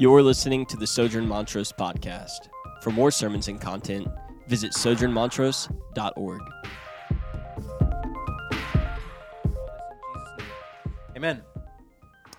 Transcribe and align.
You're 0.00 0.22
listening 0.22 0.64
to 0.66 0.76
the 0.76 0.86
Sojourn 0.86 1.26
Montrose 1.26 1.72
podcast. 1.72 2.50
For 2.82 2.92
more 2.92 3.10
sermons 3.10 3.48
and 3.48 3.60
content, 3.60 4.06
visit 4.46 4.70
sojournmontrose.org. 4.70 6.40
Amen. 11.16 11.42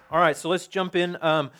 All 0.09 0.21
right, 0.21 0.37
so 0.37 0.47
let's 0.47 0.67
jump 0.67 0.95
in. 0.95 1.17
Um, 1.21 1.51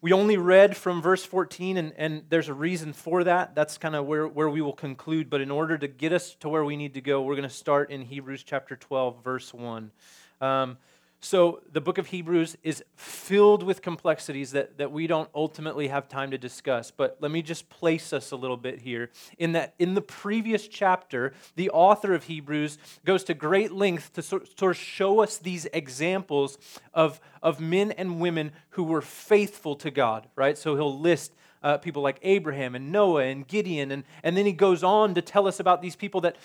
we 0.00 0.12
only 0.12 0.36
read 0.36 0.76
from 0.76 1.00
verse 1.00 1.24
14, 1.24 1.76
and, 1.76 1.92
and 1.96 2.24
there's 2.28 2.48
a 2.48 2.54
reason 2.54 2.92
for 2.92 3.22
that. 3.22 3.54
That's 3.54 3.78
kind 3.78 3.94
of 3.94 4.04
where, 4.04 4.26
where 4.26 4.50
we 4.50 4.60
will 4.60 4.72
conclude. 4.72 5.30
But 5.30 5.42
in 5.42 5.52
order 5.52 5.78
to 5.78 5.86
get 5.86 6.12
us 6.12 6.34
to 6.40 6.48
where 6.48 6.64
we 6.64 6.76
need 6.76 6.94
to 6.94 7.00
go, 7.00 7.22
we're 7.22 7.36
going 7.36 7.48
to 7.48 7.54
start 7.54 7.92
in 7.92 8.02
Hebrews 8.02 8.42
chapter 8.42 8.74
12, 8.74 9.22
verse 9.22 9.54
1. 9.54 9.92
Um, 10.40 10.78
so 11.26 11.60
the 11.72 11.80
book 11.80 11.98
of 11.98 12.06
Hebrews 12.06 12.56
is 12.62 12.84
filled 12.94 13.64
with 13.64 13.82
complexities 13.82 14.52
that, 14.52 14.78
that 14.78 14.92
we 14.92 15.08
don't 15.08 15.28
ultimately 15.34 15.88
have 15.88 16.08
time 16.08 16.30
to 16.30 16.38
discuss. 16.38 16.92
But 16.92 17.16
let 17.18 17.32
me 17.32 17.42
just 17.42 17.68
place 17.68 18.12
us 18.12 18.30
a 18.30 18.36
little 18.36 18.56
bit 18.56 18.82
here. 18.82 19.10
In 19.36 19.50
that 19.50 19.74
in 19.80 19.94
the 19.94 20.00
previous 20.00 20.68
chapter, 20.68 21.34
the 21.56 21.68
author 21.70 22.14
of 22.14 22.24
Hebrews 22.24 22.78
goes 23.04 23.24
to 23.24 23.34
great 23.34 23.72
length 23.72 24.12
to 24.12 24.22
sort, 24.22 24.62
of 24.62 24.76
show 24.76 25.20
us 25.20 25.38
these 25.38 25.66
examples 25.72 26.58
of, 26.94 27.20
of 27.42 27.58
men 27.58 27.90
and 27.90 28.20
women 28.20 28.52
who 28.70 28.84
were 28.84 29.02
faithful 29.02 29.74
to 29.74 29.90
God, 29.90 30.28
right? 30.36 30.56
So 30.56 30.76
he'll 30.76 30.96
list 30.96 31.34
uh, 31.60 31.78
people 31.78 32.02
like 32.02 32.20
Abraham 32.22 32.76
and 32.76 32.92
Noah 32.92 33.24
and 33.24 33.48
Gideon. 33.48 33.90
And, 33.90 34.04
and 34.22 34.36
then 34.36 34.46
he 34.46 34.52
goes 34.52 34.84
on 34.84 35.14
to 35.14 35.22
tell 35.22 35.48
us 35.48 35.58
about 35.58 35.82
these 35.82 35.96
people 35.96 36.20
that 36.20 36.36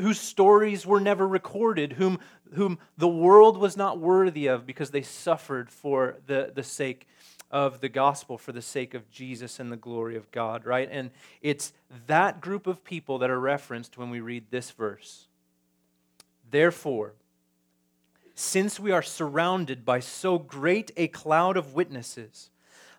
whose 0.00 0.20
stories 0.20 0.86
were 0.86 1.00
never 1.00 1.26
recorded, 1.26 1.94
whom, 1.94 2.18
whom 2.54 2.78
the 2.98 3.08
world 3.08 3.56
was 3.56 3.76
not 3.76 3.98
worthy 3.98 4.46
of 4.46 4.66
because 4.66 4.90
they 4.90 5.02
suffered 5.02 5.70
for 5.70 6.16
the, 6.26 6.52
the 6.54 6.62
sake 6.62 7.06
of 7.50 7.80
the 7.80 7.88
gospel, 7.88 8.38
for 8.38 8.52
the 8.52 8.62
sake 8.62 8.94
of 8.94 9.10
Jesus 9.10 9.58
and 9.58 9.72
the 9.72 9.76
glory 9.76 10.16
of 10.16 10.30
God, 10.30 10.64
right? 10.64 10.88
And 10.90 11.10
it's 11.42 11.72
that 12.06 12.40
group 12.40 12.66
of 12.66 12.84
people 12.84 13.18
that 13.18 13.30
are 13.30 13.40
referenced 13.40 13.98
when 13.98 14.10
we 14.10 14.20
read 14.20 14.44
this 14.50 14.70
verse. 14.70 15.26
Therefore, 16.50 17.14
since 18.34 18.78
we 18.80 18.90
are 18.92 19.02
surrounded 19.02 19.84
by 19.84 20.00
so 20.00 20.38
great 20.38 20.92
a 20.96 21.08
cloud 21.08 21.56
of 21.56 21.74
witnesses, 21.74 22.50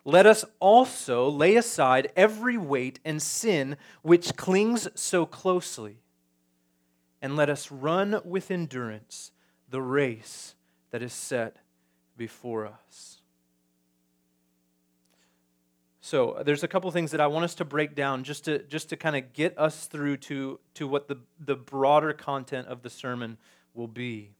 let 0.04 0.26
us 0.26 0.44
also 0.60 1.28
lay 1.28 1.56
aside 1.56 2.12
every 2.16 2.56
weight 2.56 3.00
and 3.04 3.22
sin 3.22 3.76
which 4.02 4.36
clings 4.36 4.88
so 4.94 5.24
closely 5.24 6.01
and 7.22 7.36
let 7.36 7.48
us 7.48 7.70
run 7.70 8.20
with 8.24 8.50
endurance 8.50 9.30
the 9.70 9.80
race 9.80 10.54
that 10.90 11.02
is 11.02 11.12
set 11.12 11.56
before 12.18 12.66
us. 12.66 13.22
So 16.04 16.42
there's 16.44 16.64
a 16.64 16.68
couple 16.68 16.90
things 16.90 17.12
that 17.12 17.20
I 17.20 17.28
want 17.28 17.44
us 17.44 17.54
to 17.54 17.64
break 17.64 17.94
down 17.94 18.24
just 18.24 18.44
to 18.46 18.58
just 18.64 18.90
to 18.90 18.96
kind 18.96 19.14
of 19.14 19.32
get 19.32 19.56
us 19.56 19.86
through 19.86 20.16
to, 20.18 20.58
to 20.74 20.88
what 20.88 21.06
the, 21.06 21.16
the 21.38 21.54
broader 21.54 22.12
content 22.12 22.66
of 22.66 22.82
the 22.82 22.90
sermon 22.90 23.38
will 23.72 23.86
be. 23.86 24.32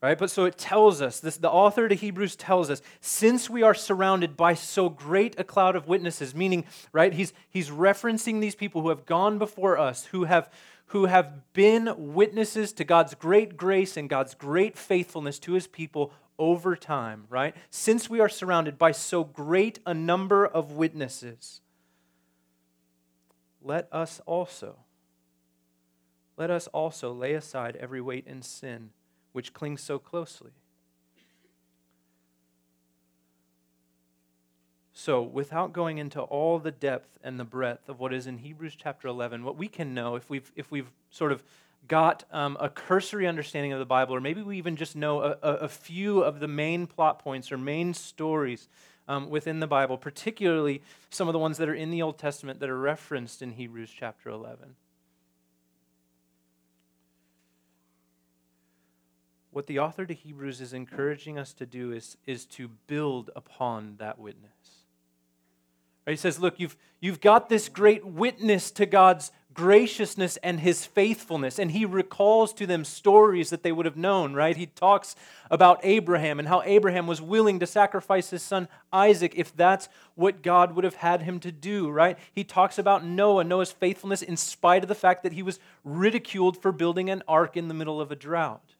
Right? 0.00 0.16
But 0.16 0.30
so 0.30 0.46
it 0.46 0.56
tells 0.56 1.02
us, 1.02 1.20
this 1.20 1.36
the 1.36 1.50
author 1.50 1.86
to 1.88 1.94
Hebrews 1.94 2.36
tells 2.36 2.70
us, 2.70 2.80
since 3.00 3.50
we 3.50 3.62
are 3.62 3.74
surrounded 3.74 4.34
by 4.34 4.54
so 4.54 4.88
great 4.88 5.38
a 5.38 5.44
cloud 5.44 5.76
of 5.76 5.88
witnesses, 5.88 6.34
meaning, 6.34 6.64
right, 6.92 7.12
he's 7.12 7.34
he's 7.50 7.68
referencing 7.68 8.40
these 8.40 8.54
people 8.54 8.80
who 8.80 8.88
have 8.88 9.04
gone 9.04 9.38
before 9.38 9.76
us, 9.76 10.06
who 10.06 10.24
have 10.24 10.48
who 10.90 11.06
have 11.06 11.52
been 11.52 11.94
witnesses 11.96 12.72
to 12.72 12.84
God's 12.84 13.14
great 13.14 13.56
grace 13.56 13.96
and 13.96 14.10
God's 14.10 14.34
great 14.34 14.76
faithfulness 14.76 15.38
to 15.40 15.52
his 15.52 15.68
people 15.68 16.12
over 16.36 16.74
time, 16.74 17.26
right? 17.28 17.54
Since 17.70 18.10
we 18.10 18.18
are 18.18 18.28
surrounded 18.28 18.76
by 18.76 18.90
so 18.90 19.22
great 19.22 19.78
a 19.86 19.94
number 19.94 20.44
of 20.44 20.72
witnesses, 20.72 21.60
let 23.62 23.88
us 23.92 24.20
also 24.26 24.78
let 26.36 26.50
us 26.50 26.66
also 26.68 27.12
lay 27.12 27.34
aside 27.34 27.76
every 27.76 28.00
weight 28.00 28.26
and 28.26 28.42
sin 28.42 28.90
which 29.32 29.52
clings 29.52 29.82
so 29.82 29.98
closely 29.98 30.52
So, 35.02 35.22
without 35.22 35.72
going 35.72 35.96
into 35.96 36.20
all 36.20 36.58
the 36.58 36.70
depth 36.70 37.18
and 37.24 37.40
the 37.40 37.44
breadth 37.44 37.88
of 37.88 38.00
what 38.00 38.12
is 38.12 38.26
in 38.26 38.36
Hebrews 38.36 38.76
chapter 38.76 39.08
11, 39.08 39.44
what 39.44 39.56
we 39.56 39.66
can 39.66 39.94
know 39.94 40.14
if 40.14 40.28
we've, 40.28 40.52
if 40.56 40.70
we've 40.70 40.90
sort 41.10 41.32
of 41.32 41.42
got 41.88 42.24
um, 42.30 42.58
a 42.60 42.68
cursory 42.68 43.26
understanding 43.26 43.72
of 43.72 43.78
the 43.78 43.86
Bible, 43.86 44.14
or 44.14 44.20
maybe 44.20 44.42
we 44.42 44.58
even 44.58 44.76
just 44.76 44.94
know 44.94 45.22
a, 45.22 45.38
a 45.40 45.68
few 45.68 46.20
of 46.20 46.38
the 46.38 46.46
main 46.46 46.86
plot 46.86 47.18
points 47.18 47.50
or 47.50 47.56
main 47.56 47.94
stories 47.94 48.68
um, 49.08 49.30
within 49.30 49.58
the 49.58 49.66
Bible, 49.66 49.96
particularly 49.96 50.82
some 51.08 51.28
of 51.28 51.32
the 51.32 51.38
ones 51.38 51.56
that 51.56 51.70
are 51.70 51.74
in 51.74 51.90
the 51.90 52.02
Old 52.02 52.18
Testament 52.18 52.60
that 52.60 52.68
are 52.68 52.78
referenced 52.78 53.40
in 53.40 53.52
Hebrews 53.52 53.90
chapter 53.98 54.28
11. 54.28 54.76
What 59.50 59.66
the 59.66 59.78
author 59.78 60.04
to 60.04 60.12
Hebrews 60.12 60.60
is 60.60 60.74
encouraging 60.74 61.38
us 61.38 61.54
to 61.54 61.64
do 61.64 61.90
is, 61.90 62.18
is 62.26 62.44
to 62.44 62.68
build 62.86 63.30
upon 63.34 63.96
that 63.96 64.18
witness. 64.18 64.79
He 66.10 66.16
says, 66.16 66.38
Look, 66.38 66.60
you've, 66.60 66.76
you've 67.00 67.20
got 67.20 67.48
this 67.48 67.68
great 67.68 68.04
witness 68.06 68.70
to 68.72 68.86
God's 68.86 69.32
graciousness 69.52 70.36
and 70.38 70.60
his 70.60 70.86
faithfulness. 70.86 71.58
And 71.58 71.72
he 71.72 71.84
recalls 71.84 72.52
to 72.54 72.66
them 72.66 72.84
stories 72.84 73.50
that 73.50 73.62
they 73.62 73.72
would 73.72 73.86
have 73.86 73.96
known, 73.96 74.32
right? 74.34 74.56
He 74.56 74.66
talks 74.66 75.16
about 75.50 75.80
Abraham 75.82 76.38
and 76.38 76.46
how 76.46 76.62
Abraham 76.64 77.06
was 77.06 77.20
willing 77.20 77.58
to 77.58 77.66
sacrifice 77.66 78.30
his 78.30 78.42
son 78.42 78.68
Isaac 78.92 79.34
if 79.36 79.54
that's 79.54 79.88
what 80.14 80.42
God 80.42 80.74
would 80.74 80.84
have 80.84 80.94
had 80.94 81.22
him 81.22 81.40
to 81.40 81.50
do, 81.50 81.90
right? 81.90 82.16
He 82.32 82.44
talks 82.44 82.78
about 82.78 83.04
Noah, 83.04 83.44
Noah's 83.44 83.72
faithfulness 83.72 84.22
in 84.22 84.36
spite 84.36 84.82
of 84.84 84.88
the 84.88 84.94
fact 84.94 85.24
that 85.24 85.32
he 85.32 85.42
was 85.42 85.58
ridiculed 85.84 86.56
for 86.56 86.72
building 86.72 87.10
an 87.10 87.22
ark 87.26 87.56
in 87.56 87.68
the 87.68 87.74
middle 87.74 88.00
of 88.00 88.12
a 88.12 88.16
drought. 88.16 88.74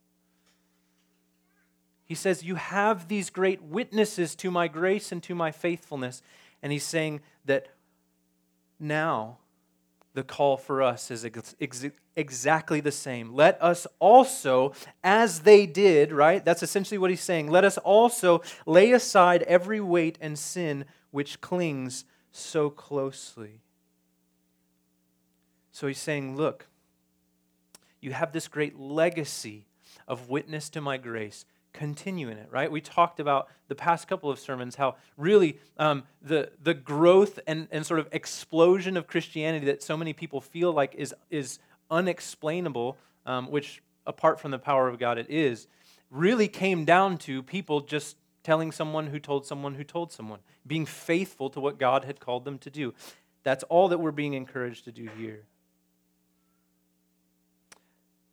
He 2.05 2.15
says, 2.15 2.43
You 2.43 2.57
have 2.57 3.07
these 3.07 3.31
great 3.31 3.63
witnesses 3.63 4.35
to 4.37 4.51
my 4.51 4.67
grace 4.67 5.13
and 5.13 5.23
to 5.25 5.35
my 5.35 5.53
faithfulness. 5.53 6.23
And 6.63 6.73
he's 6.73 6.85
saying 6.85 7.21
that 7.45 7.69
now 8.79 9.39
the 10.15 10.23
call 10.23 10.57
for 10.57 10.83
us 10.83 11.11
is 11.11 11.25
ex- 11.25 11.55
ex- 11.61 11.87
exactly 12.17 12.81
the 12.81 12.93
same. 12.93 13.33
Let 13.33 13.63
us 13.63 13.87
also, 13.99 14.73
as 15.05 15.41
they 15.41 15.67
did, 15.67 16.13
right? 16.13 16.45
That's 16.45 16.63
essentially 16.63 16.99
what 16.99 17.11
he's 17.11 17.21
saying. 17.21 17.51
Let 17.51 17.65
us 17.65 17.79
also 17.79 18.43
lay 18.67 18.93
aside 18.93 19.43
every 19.45 19.81
weight 19.81 20.19
and 20.21 20.39
sin 20.39 20.85
which 21.11 21.41
clings 21.41 22.05
so 22.33 22.71
closely. 22.71 23.61
So 25.73 25.87
he's 25.87 25.99
saying, 25.99 26.37
look, 26.37 26.67
you 28.01 28.13
have 28.13 28.33
this 28.33 28.49
great 28.49 28.79
legacy 28.79 29.67
of 30.09 30.29
witness 30.29 30.69
to 30.71 30.81
my 30.81 30.97
grace 30.97 31.45
continue 31.73 32.29
in 32.29 32.39
it, 32.39 32.49
right? 32.51 32.71
We 32.71 32.81
talked 32.81 33.21
about 33.21 33.49
the 33.69 33.75
past 33.75 34.09
couple 34.09 34.31
of 34.31 34.39
sermons 34.39 34.77
how 34.77 34.97
really 35.17 35.59
um, 35.79 36.05
the, 36.23 36.51
the 36.63 36.75
growth 36.75 37.39
and, 37.47 37.69
and 37.71 37.87
sort 37.87 38.01
of 38.01 38.09
explosion 38.13 38.97
of 38.97 39.07
Christianity 39.07 39.67
that 39.67 39.83
so 39.83 39.97
many 39.97 40.13
people 40.13 40.41
feel 40.41 40.73
like 40.73 40.95
is, 40.97 41.15
is 41.31 41.59
unexplainable, 41.91 42.97
um, 43.27 43.51
which 43.51 43.83
apart 44.07 44.41
from 44.41 44.51
the 44.51 44.59
power 44.59 44.89
of 44.89 44.99
God 44.99 45.19
it 45.19 45.27
is, 45.29 45.69
really 46.11 46.49
came 46.49 46.85
down 46.85 47.19
to 47.19 47.43
people 47.43 47.81
just 47.81 48.17
telling 48.43 48.73
someone 48.73 49.09
who 49.09 49.19
told 49.19 49.47
someone 49.47 49.75
who 49.75 49.85
told 49.85 50.13
someone, 50.13 50.41
being 50.67 50.87
faithful 50.87 51.51
to 51.51 51.61
what 51.61 51.79
God 51.79 52.05
had 52.05 52.21
called 52.21 52.45
them 52.45 52.59
to 52.59 52.71
do. 52.71 52.95
That's 53.43 53.65
all 53.65 53.89
that 53.89 53.99
we're 53.99 54.11
being 54.11 54.35
encouraged 54.35 54.85
to 54.85 54.93
do 54.93 55.09
here. 55.19 55.45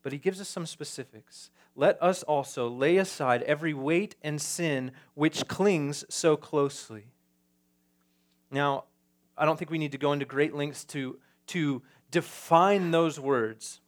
But 0.08 0.14
he 0.14 0.20
gives 0.20 0.40
us 0.40 0.48
some 0.48 0.66
specifics 0.66 1.50
let 1.76 2.02
us 2.02 2.24
also 2.24 2.70
lay 2.70 2.96
aside 2.96 3.44
every 3.44 3.74
weight 3.74 4.16
and 4.24 4.42
sin 4.42 4.92
which 5.16 5.50
clings 5.50 6.06
so 6.08 6.38
closely. 6.38 7.08
Now, 8.50 8.86
I 9.38 9.44
don't 9.44 9.60
think 9.60 9.70
we 9.70 9.78
need 9.78 9.92
to 9.92 9.98
go 9.98 10.14
into 10.14 10.24
great 10.24 10.56
lengths 10.56 10.86
to, 10.86 11.20
to 11.48 11.82
define 12.10 12.92
those 12.92 13.20
words. 13.20 13.82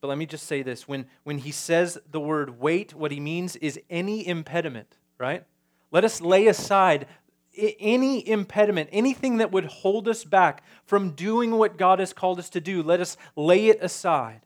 But 0.00 0.06
let 0.06 0.18
me 0.18 0.24
just 0.24 0.46
say 0.46 0.62
this 0.62 0.86
when, 0.86 1.06
when 1.24 1.38
he 1.38 1.50
says 1.50 1.98
the 2.08 2.20
word 2.20 2.60
weight, 2.60 2.94
what 2.94 3.10
he 3.10 3.18
means 3.18 3.56
is 3.56 3.80
any 3.90 4.24
impediment, 4.24 4.98
right? 5.18 5.44
Let 5.90 6.04
us 6.04 6.20
lay 6.20 6.46
aside 6.46 7.08
any 7.58 8.28
impediment, 8.28 8.88
anything 8.92 9.38
that 9.38 9.50
would 9.50 9.64
hold 9.64 10.06
us 10.06 10.22
back 10.22 10.62
from 10.84 11.10
doing 11.10 11.58
what 11.58 11.76
God 11.76 11.98
has 11.98 12.12
called 12.12 12.38
us 12.38 12.50
to 12.50 12.60
do. 12.60 12.84
Let 12.84 13.00
us 13.00 13.16
lay 13.34 13.66
it 13.66 13.82
aside. 13.82 14.42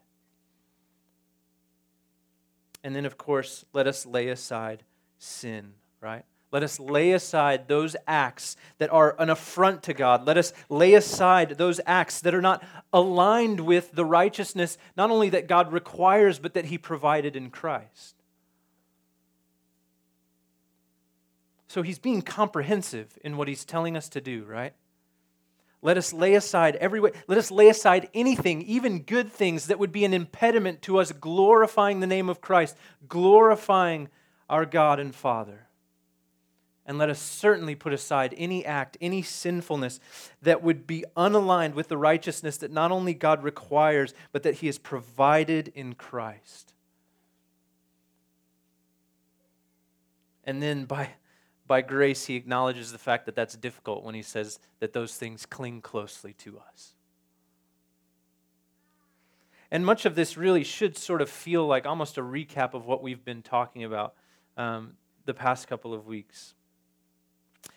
And 2.86 2.94
then, 2.94 3.04
of 3.04 3.18
course, 3.18 3.64
let 3.72 3.88
us 3.88 4.06
lay 4.06 4.28
aside 4.28 4.84
sin, 5.18 5.72
right? 6.00 6.24
Let 6.52 6.62
us 6.62 6.78
lay 6.78 7.10
aside 7.10 7.66
those 7.66 7.96
acts 8.06 8.56
that 8.78 8.92
are 8.92 9.16
an 9.18 9.28
affront 9.28 9.82
to 9.82 9.92
God. 9.92 10.24
Let 10.24 10.38
us 10.38 10.52
lay 10.68 10.94
aside 10.94 11.58
those 11.58 11.80
acts 11.84 12.20
that 12.20 12.32
are 12.32 12.40
not 12.40 12.62
aligned 12.92 13.58
with 13.58 13.90
the 13.90 14.04
righteousness, 14.04 14.78
not 14.96 15.10
only 15.10 15.30
that 15.30 15.48
God 15.48 15.72
requires, 15.72 16.38
but 16.38 16.54
that 16.54 16.66
He 16.66 16.78
provided 16.78 17.34
in 17.34 17.50
Christ. 17.50 18.14
So 21.66 21.82
he's 21.82 21.98
being 21.98 22.22
comprehensive 22.22 23.18
in 23.24 23.36
what 23.36 23.48
he's 23.48 23.64
telling 23.64 23.96
us 23.96 24.08
to 24.10 24.20
do, 24.20 24.44
right? 24.44 24.74
Let 25.86 25.96
us 25.96 26.12
lay 26.12 26.34
aside 26.34 26.74
every 26.74 26.98
way, 26.98 27.12
let 27.28 27.38
us 27.38 27.52
lay 27.52 27.68
aside 27.68 28.08
anything, 28.12 28.62
even 28.62 29.02
good 29.02 29.30
things 29.30 29.68
that 29.68 29.78
would 29.78 29.92
be 29.92 30.04
an 30.04 30.12
impediment 30.12 30.82
to 30.82 30.98
us 30.98 31.12
glorifying 31.12 32.00
the 32.00 32.08
name 32.08 32.28
of 32.28 32.40
Christ, 32.40 32.76
glorifying 33.06 34.08
our 34.50 34.66
God 34.66 34.98
and 34.98 35.14
Father. 35.14 35.68
And 36.86 36.98
let 36.98 37.08
us 37.08 37.20
certainly 37.20 37.76
put 37.76 37.92
aside 37.92 38.34
any 38.36 38.66
act, 38.66 38.96
any 39.00 39.22
sinfulness 39.22 40.00
that 40.42 40.60
would 40.60 40.88
be 40.88 41.04
unaligned 41.16 41.74
with 41.74 41.86
the 41.86 41.96
righteousness 41.96 42.56
that 42.56 42.72
not 42.72 42.90
only 42.90 43.14
God 43.14 43.44
requires, 43.44 44.12
but 44.32 44.42
that 44.42 44.56
He 44.56 44.66
has 44.66 44.78
provided 44.78 45.68
in 45.68 45.94
Christ. 45.94 46.74
And 50.42 50.60
then 50.60 50.84
by 50.84 51.10
by 51.66 51.82
grace, 51.82 52.26
he 52.26 52.36
acknowledges 52.36 52.92
the 52.92 52.98
fact 52.98 53.26
that 53.26 53.34
that's 53.34 53.56
difficult 53.56 54.04
when 54.04 54.14
he 54.14 54.22
says 54.22 54.58
that 54.80 54.92
those 54.92 55.16
things 55.16 55.46
cling 55.46 55.80
closely 55.80 56.32
to 56.34 56.58
us. 56.58 56.94
And 59.70 59.84
much 59.84 60.04
of 60.04 60.14
this 60.14 60.36
really 60.36 60.62
should 60.62 60.96
sort 60.96 61.20
of 61.20 61.28
feel 61.28 61.66
like 61.66 61.86
almost 61.86 62.18
a 62.18 62.22
recap 62.22 62.74
of 62.74 62.86
what 62.86 63.02
we've 63.02 63.24
been 63.24 63.42
talking 63.42 63.84
about 63.84 64.14
um, 64.56 64.92
the 65.24 65.34
past 65.34 65.66
couple 65.66 65.92
of 65.92 66.06
weeks. 66.06 66.54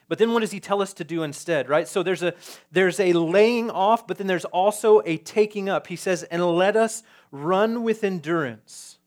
But 0.07 0.17
then 0.17 0.33
what 0.33 0.39
does 0.39 0.51
he 0.51 0.59
tell 0.59 0.81
us 0.81 0.93
to 0.93 1.03
do 1.03 1.23
instead, 1.23 1.69
right? 1.69 1.87
So 1.87 2.03
there's 2.03 2.23
a 2.23 2.33
there's 2.71 2.99
a 2.99 3.13
laying 3.13 3.69
off, 3.69 4.07
but 4.07 4.17
then 4.17 4.27
there's 4.27 4.45
also 4.45 5.01
a 5.05 5.17
taking 5.17 5.69
up. 5.69 5.87
He 5.87 5.95
says, 5.95 6.23
"And 6.23 6.43
let 6.43 6.75
us 6.75 7.03
run 7.31 7.83
with 7.83 8.03
endurance 8.03 8.97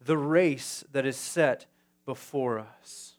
the 0.00 0.18
race 0.18 0.84
that 0.90 1.06
is 1.06 1.16
set 1.16 1.66
before 2.04 2.58
us." 2.58 3.11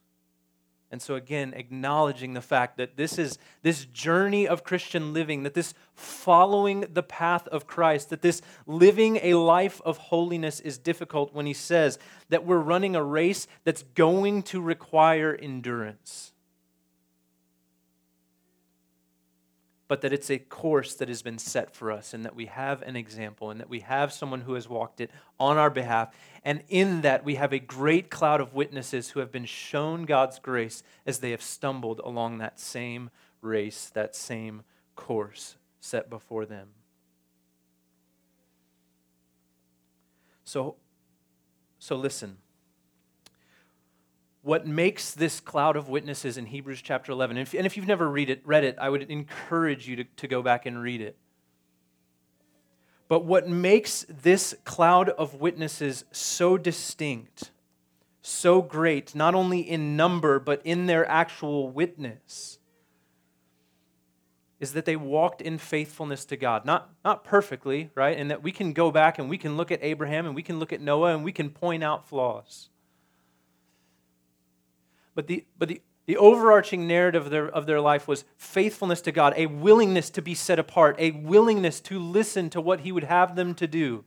And 0.93 1.01
so, 1.01 1.15
again, 1.15 1.55
acknowledging 1.55 2.35
the 2.35 2.41
fact 2.41 2.77
that 2.77 2.97
this 2.97 3.17
is 3.17 3.39
this 3.63 3.85
journey 3.85 4.47
of 4.47 4.63
Christian 4.63 5.11
living, 5.11 5.41
that 5.41 5.55
this 5.55 5.73
following 5.95 6.81
the 6.81 7.01
path 7.01 7.47
of 7.47 7.65
Christ, 7.65 8.11
that 8.11 8.21
this 8.21 8.43
living 8.67 9.17
a 9.23 9.33
life 9.33 9.81
of 9.83 9.97
holiness 9.97 10.59
is 10.59 10.77
difficult 10.77 11.33
when 11.33 11.47
he 11.47 11.53
says 11.53 11.97
that 12.29 12.45
we're 12.45 12.59
running 12.59 12.95
a 12.95 13.03
race 13.03 13.47
that's 13.63 13.81
going 13.95 14.43
to 14.43 14.61
require 14.61 15.33
endurance. 15.33 16.32
But 19.93 20.01
that 20.01 20.11
it's 20.11 20.31
a 20.31 20.39
course 20.39 20.95
that 20.95 21.07
has 21.07 21.21
been 21.21 21.37
set 21.37 21.75
for 21.75 21.91
us 21.91 22.15
and 22.15 22.25
that 22.25 22.35
we 22.35 22.47
have 22.47 22.81
an 22.81 22.95
example 22.95 23.51
and 23.51 23.59
that 23.59 23.69
we 23.69 23.81
have 23.81 24.11
someone 24.11 24.41
who 24.41 24.55
has 24.55 24.67
walked 24.67 24.99
it 24.99 25.11
on 25.39 25.55
our 25.55 25.69
behalf. 25.69 26.11
And 26.43 26.63
in 26.67 27.01
that, 27.01 27.23
we 27.23 27.35
have 27.35 27.53
a 27.53 27.59
great 27.59 28.09
cloud 28.09 28.41
of 28.41 28.55
witnesses 28.55 29.11
who 29.11 29.19
have 29.19 29.31
been 29.31 29.45
shown 29.45 30.05
God's 30.05 30.39
grace 30.39 30.81
as 31.05 31.19
they 31.19 31.29
have 31.29 31.43
stumbled 31.43 32.01
along 32.03 32.39
that 32.39 32.59
same 32.59 33.11
race, 33.39 33.91
that 33.93 34.15
same 34.15 34.63
course 34.95 35.57
set 35.79 36.09
before 36.09 36.47
them. 36.47 36.69
So, 40.43 40.77
so 41.77 41.95
listen 41.95 42.37
what 44.43 44.67
makes 44.67 45.11
this 45.11 45.39
cloud 45.39 45.77
of 45.77 45.87
witnesses 45.87 46.37
in 46.37 46.45
Hebrews 46.45 46.81
chapter 46.81 47.13
11, 47.13 47.37
and 47.37 47.47
if, 47.47 47.53
and 47.53 47.65
if 47.65 47.77
you've 47.77 47.87
never 47.87 48.09
read 48.09 48.29
it, 48.29 48.41
read 48.45 48.65
it, 48.65 48.77
I 48.79 48.89
would 48.89 49.03
encourage 49.03 49.87
you 49.87 49.95
to, 49.95 50.03
to 50.03 50.27
go 50.27 50.43
back 50.43 50.65
and 50.65 50.81
read 50.81 50.99
it. 50.99 51.17
But 53.07 53.23
what 53.23 53.47
makes 53.47 54.05
this 54.09 54.53
cloud 54.65 55.07
of 55.09 55.35
witnesses 55.35 56.03
so 56.11 56.57
distinct, 56.57 57.51
so 58.21 58.61
great, 58.61 59.15
not 59.15 59.33
only 59.33 59.61
in 59.61 59.95
number, 59.95 60.39
but 60.39 60.61
in 60.65 60.87
their 60.87 61.09
actual 61.09 61.69
witness, 61.69 62.59
is 64.59 64.73
that 64.73 64.83
they 64.83 64.95
walked 64.95 65.41
in 65.41 65.57
faithfulness 65.57 66.25
to 66.25 66.37
God. 66.37 66.65
Not, 66.65 66.89
not 67.05 67.23
perfectly, 67.23 67.91
right? 67.95 68.17
And 68.17 68.29
that 68.31 68.43
we 68.43 68.51
can 68.51 68.73
go 68.73 68.91
back 68.91 69.19
and 69.19 69.29
we 69.29 69.37
can 69.37 69.55
look 69.55 69.71
at 69.71 69.79
Abraham 69.81 70.25
and 70.25 70.35
we 70.35 70.43
can 70.43 70.59
look 70.59 70.73
at 70.73 70.81
Noah 70.81 71.13
and 71.13 71.23
we 71.23 71.31
can 71.31 71.49
point 71.49 71.83
out 71.83 72.07
flaws. 72.07 72.69
But 75.15 75.27
the, 75.27 75.45
but 75.57 75.69
the, 75.69 75.81
the 76.05 76.17
overarching 76.17 76.87
narrative 76.87 77.25
of 77.25 77.31
their, 77.31 77.47
of 77.47 77.65
their 77.65 77.79
life 77.79 78.07
was 78.07 78.25
faithfulness 78.37 79.01
to 79.01 79.11
God, 79.11 79.33
a 79.37 79.45
willingness 79.45 80.09
to 80.11 80.21
be 80.21 80.35
set 80.35 80.59
apart, 80.59 80.95
a 80.99 81.11
willingness 81.11 81.79
to 81.81 81.99
listen 81.99 82.49
to 82.51 82.61
what 82.61 82.81
He 82.81 82.91
would 82.91 83.05
have 83.05 83.35
them 83.35 83.55
to 83.55 83.67
do, 83.67 84.03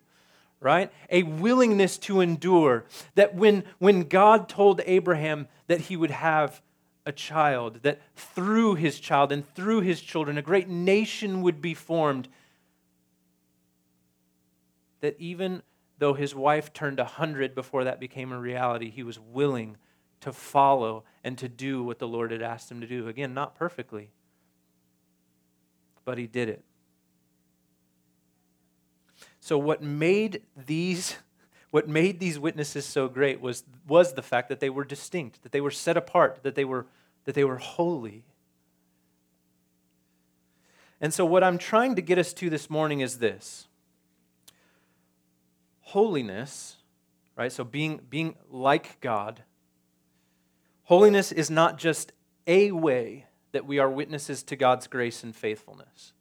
right? 0.61 0.93
A 1.11 1.23
willingness 1.23 1.97
to 1.99 2.21
endure. 2.21 2.85
That 3.15 3.35
when, 3.35 3.65
when 3.79 4.03
God 4.03 4.49
told 4.49 4.83
Abraham 4.85 5.49
that 5.69 5.83
he 5.83 5.97
would 5.97 6.11
have 6.11 6.61
a 7.05 7.13
child, 7.13 7.81
that 7.83 8.01
through 8.15 8.75
his 8.75 8.99
child 8.99 9.33
and 9.33 9.49
through 9.55 9.81
his 9.81 10.01
children, 10.01 10.37
a 10.37 10.43
great 10.43 10.69
nation 10.69 11.41
would 11.43 11.63
be 11.63 11.73
formed, 11.73 12.29
that 15.01 15.15
even 15.19 15.63
though 15.99 16.15
his 16.15 16.35
wife 16.35 16.73
turned 16.73 16.99
a 16.99 17.05
100 17.05 17.55
before 17.55 17.85
that 17.85 18.01
became 18.01 18.33
a 18.33 18.39
reality, 18.39 18.91
he 18.91 19.03
was 19.03 19.19
willing 19.21 19.77
to 20.21 20.33
follow 20.33 21.05
and 21.23 21.37
to 21.39 21.49
do 21.49 21.83
what 21.83 21.99
the 21.99 22.09
Lord 22.09 22.31
had 22.31 22.43
asked 22.43 22.71
him 22.71 22.81
to 22.81 22.87
do. 22.87 23.09
Again, 23.09 23.35
not 23.35 23.55
perfectly, 23.55 24.11
but 26.05 26.19
he 26.19 26.27
did 26.27 26.49
it. 26.49 26.65
So 29.41 29.57
what 29.59 29.83
made 29.83 30.43
these 30.57 31.17
what 31.71 31.89
made 31.89 32.21
these 32.21 32.39
witnesses 32.39 32.87
so 32.87 33.07
great 33.07 33.41
was, 33.41 33.65
was 33.87 34.15
the 34.15 34.23
fact 34.23 34.49
that 34.49 34.61
they 34.61 34.71
were 34.71 34.83
distinct, 34.83 35.43
that 35.43 35.53
they 35.53 35.61
were 35.61 35.71
set 35.71 35.97
apart, 35.97 36.39
that 36.43 36.55
they 36.55 36.65
were, 36.65 36.87
that 37.25 37.35
they 37.35 37.45
were 37.45 37.59
holy. 37.59 38.25
And 41.01 41.13
so, 41.13 41.27
what 41.27 41.45
I'm 41.45 41.59
trying 41.59 41.95
to 41.97 42.01
get 42.01 42.17
us 42.17 42.33
to 42.35 42.49
this 42.49 42.71
morning 42.71 43.01
is 43.01 43.19
this 43.19 43.69
holiness, 45.83 46.77
right? 47.37 47.53
So, 47.53 47.63
being, 47.63 48.01
being 48.09 48.37
like 48.51 48.99
God 49.01 49.43
Holiness 50.87 51.33
is 51.33 51.51
not 51.51 51.79
just 51.79 52.13
a 52.47 52.71
way 52.71 53.27
that 53.51 53.67
we 53.67 53.79
are 53.79 53.91
witnesses 53.91 54.43
to 54.45 54.57
God's 54.57 54.87
grace 54.87 55.25
and 55.25 55.35
faithfulness, 55.35 56.13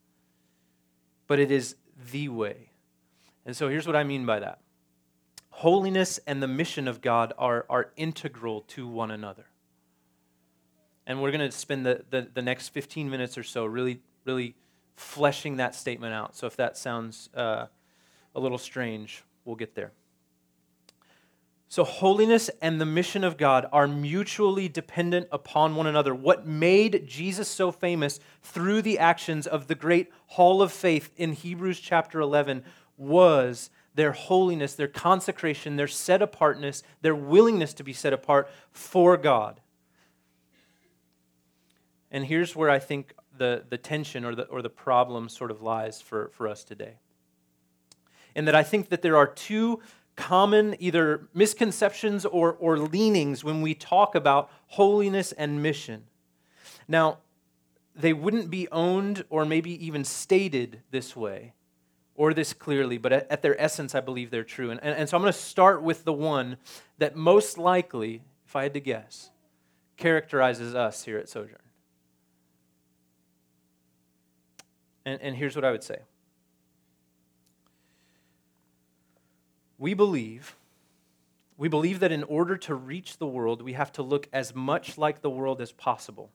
but 1.28 1.40
it 1.40 1.52
is 1.52 1.76
the 2.12 2.30
way. 2.30 2.72
And 3.46 3.56
so 3.56 3.70
here's 3.70 3.86
what 3.86 3.96
I 3.96 4.04
mean 4.04 4.26
by 4.26 4.40
that 4.40 4.60
holiness 5.50 6.20
and 6.28 6.44
the 6.44 6.48
mission 6.48 6.86
of 6.86 7.00
God 7.00 7.32
are, 7.38 7.66
are 7.70 7.92
integral 7.96 8.62
to 8.62 8.86
one 8.86 9.10
another. 9.10 9.46
And 11.08 11.22
we're 11.22 11.32
going 11.32 11.50
to 11.50 11.56
spend 11.56 11.86
the, 11.86 12.04
the, 12.10 12.28
the, 12.34 12.42
next 12.42 12.70
15 12.70 13.10
minutes 13.10 13.38
or 13.38 13.44
so 13.44 13.66
really, 13.66 14.02
really 14.26 14.56
fleshing 14.98 15.58
that 15.58 15.74
statement 15.74 16.14
out. 16.14 16.36
So 16.36 16.46
if 16.46 16.58
that 16.58 16.76
sounds 16.76 17.30
uh, 17.34 17.68
a 18.36 18.40
little 18.40 18.58
strange, 18.58 19.24
we'll 19.46 19.56
get 19.56 19.76
there. 19.76 19.94
So, 21.68 21.84
holiness 21.84 22.50
and 22.62 22.80
the 22.80 22.86
mission 22.86 23.24
of 23.24 23.38
God 23.38 23.66
are 23.72 23.88
mutually 23.88 24.70
dependent 24.70 25.28
upon 25.32 25.76
one 25.76 25.88
another. 25.88 26.14
What 26.14 26.46
made 26.46 27.08
Jesus 27.08 27.48
so 27.48 27.72
famous 27.72 28.20
through 28.44 28.84
the 28.84 29.00
actions 29.00 29.48
of 29.48 29.68
the 29.68 29.76
great 29.76 30.12
hall 30.28 30.62
of 30.62 30.72
faith 30.72 31.12
in 31.18 31.34
Hebrews 31.34 31.80
chapter 31.80 32.20
11 32.20 32.64
was 32.98 33.72
their 33.96 34.12
holiness, 34.12 34.76
their 34.76 34.88
consecration, 34.88 35.76
their 35.76 35.88
set 35.88 36.22
apartness, 36.22 36.84
their 37.02 37.16
willingness 37.16 37.74
to 37.74 37.84
be 37.84 37.94
set 37.94 38.14
apart 38.14 38.50
for 38.72 39.18
God. 39.18 39.60
And 42.12 42.26
here's 42.26 42.56
where 42.56 42.70
I 42.70 42.80
think 42.80 43.14
the, 43.38 43.64
the 43.68 43.78
tension 43.78 44.24
or 44.24 44.36
the, 44.36 44.44
or 44.44 44.62
the 44.62 44.70
problem 44.70 45.30
sort 45.30 45.52
of 45.52 45.62
lies 45.62 46.02
for, 46.02 46.30
for 46.34 46.48
us 46.48 46.64
today. 46.64 47.00
In 48.36 48.46
that 48.46 48.56
I 48.56 48.64
think 48.64 48.90
that 48.90 49.02
there 49.02 49.18
are 49.18 49.28
two 49.28 49.82
common 50.16 50.76
either 50.80 51.28
misconceptions 51.34 52.26
or, 52.26 52.54
or 52.54 52.78
leanings 52.78 53.44
when 53.44 53.62
we 53.62 53.74
talk 53.74 54.16
about 54.16 54.50
holiness 54.68 55.32
and 55.34 55.62
mission. 55.62 56.04
Now, 56.88 57.20
they 57.96 58.14
wouldn't 58.14 58.50
be 58.50 58.68
owned 58.72 59.26
or 59.30 59.46
maybe 59.46 59.86
even 59.86 60.04
stated 60.04 60.82
this 60.92 61.16
way 61.16 61.54
or 62.16 62.34
this 62.34 62.54
clearly, 62.54 62.98
but 62.98 63.12
at, 63.12 63.32
at 63.32 63.42
their 63.42 63.60
essence, 63.62 63.94
I 63.94 64.00
believe 64.00 64.32
they're 64.32 64.44
true. 64.44 64.72
And, 64.72 64.82
and, 64.84 64.98
and 64.98 65.10
so 65.10 65.18
I'm 65.18 65.24
going 65.24 65.34
to 65.34 65.40
start 65.40 65.82
with 65.82 66.06
the 66.06 66.14
one 66.14 66.58
that 66.98 67.16
most 67.16 67.58
likely, 67.58 68.24
if 68.48 68.56
I 68.56 68.64
had 68.64 68.74
to 68.74 68.80
guess, 68.80 69.32
characterizes 69.98 70.76
us 70.76 71.04
here 71.04 71.18
at 71.18 71.30
Sojourn. 71.30 71.60
And, 75.06 75.22
and 75.22 75.36
here's 75.36 75.56
what 75.56 75.66
I 75.66 75.72
would 75.72 75.84
say 75.84 76.00
We 79.86 79.94
believe 79.94 80.56
we 81.58 81.68
believe 81.68 82.00
that 82.00 82.12
in 82.12 82.24
order 82.24 82.58
to 82.58 82.74
reach 82.74 83.20
the 83.20 83.28
world, 83.28 83.62
we 83.62 83.74
have 83.74 83.92
to 83.92 84.02
look 84.02 84.28
as 84.34 84.56
much 84.56 84.98
like 84.98 85.22
the 85.22 85.30
world 85.30 85.62
as 85.62 85.72
possible. 85.72 86.32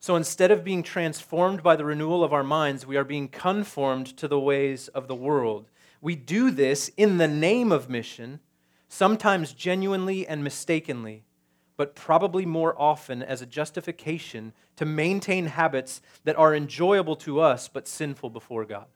So 0.00 0.16
instead 0.16 0.50
of 0.50 0.64
being 0.64 0.82
transformed 0.82 1.62
by 1.62 1.76
the 1.76 1.84
renewal 1.84 2.24
of 2.24 2.32
our 2.32 2.42
minds, 2.42 2.86
we 2.86 2.96
are 2.96 3.04
being 3.04 3.28
conformed 3.28 4.16
to 4.16 4.26
the 4.26 4.40
ways 4.40 4.88
of 4.88 5.08
the 5.08 5.14
world. 5.14 5.68
We 6.00 6.16
do 6.16 6.50
this 6.50 6.90
in 6.96 7.18
the 7.18 7.28
name 7.28 7.70
of 7.70 7.90
mission, 7.90 8.40
sometimes 8.88 9.52
genuinely 9.52 10.26
and 10.26 10.42
mistakenly, 10.42 11.24
but 11.76 11.94
probably 11.94 12.46
more 12.46 12.74
often 12.80 13.22
as 13.22 13.42
a 13.42 13.46
justification 13.46 14.54
to 14.76 14.86
maintain 14.86 15.48
habits 15.48 16.00
that 16.24 16.38
are 16.38 16.54
enjoyable 16.54 17.16
to 17.16 17.40
us 17.40 17.68
but 17.68 17.86
sinful 17.86 18.30
before 18.30 18.64
God. 18.64 18.86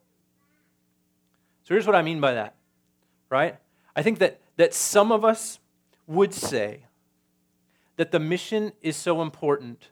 So 1.64 1.75
here's 1.75 1.87
what 1.87 1.97
I 1.97 2.00
mean 2.00 2.18
by 2.18 2.32
that, 2.32 2.54
right? 3.33 3.57
I 3.97 4.03
think 4.03 4.19
that, 4.19 4.41
that 4.59 4.75
some 4.75 5.11
of 5.11 5.25
us 5.25 5.59
would 6.07 6.35
say 6.35 6.85
that 7.97 8.12
the 8.12 8.21
mission 8.21 8.73
is 8.83 8.95
so 8.95 9.23
important 9.23 9.89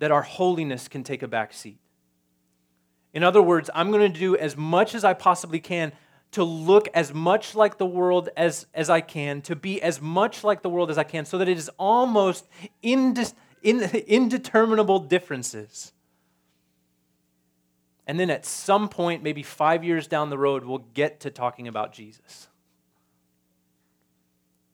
that 0.00 0.10
our 0.10 0.22
holiness 0.22 0.88
can 0.88 1.04
take 1.04 1.22
a 1.22 1.28
back 1.28 1.52
seat. 1.52 1.78
In 3.14 3.22
other 3.22 3.40
words, 3.40 3.70
I'm 3.74 3.90
going 3.90 4.12
to 4.12 4.18
do 4.18 4.36
as 4.36 4.56
much 4.56 4.94
as 4.94 5.04
I 5.04 5.14
possibly 5.14 5.60
can 5.60 5.92
to 6.32 6.44
look 6.44 6.88
as 6.94 7.14
much 7.14 7.54
like 7.54 7.78
the 7.78 7.86
world 7.86 8.28
as, 8.36 8.66
as 8.74 8.90
I 8.90 9.00
can, 9.00 9.40
to 9.42 9.56
be 9.56 9.80
as 9.80 10.00
much 10.00 10.44
like 10.44 10.62
the 10.62 10.68
world 10.68 10.90
as 10.90 10.98
I 10.98 11.04
can, 11.04 11.24
so 11.24 11.38
that 11.38 11.48
it 11.48 11.56
is 11.56 11.70
almost 11.78 12.46
indis, 12.82 13.32
in, 13.62 13.80
indeterminable 14.06 15.00
differences. 15.00 15.92
And 18.08 18.18
then 18.18 18.30
at 18.30 18.46
some 18.46 18.88
point, 18.88 19.22
maybe 19.22 19.42
five 19.42 19.84
years 19.84 20.06
down 20.06 20.30
the 20.30 20.38
road, 20.38 20.64
we'll 20.64 20.86
get 20.94 21.20
to 21.20 21.30
talking 21.30 21.68
about 21.68 21.92
Jesus. 21.92 22.48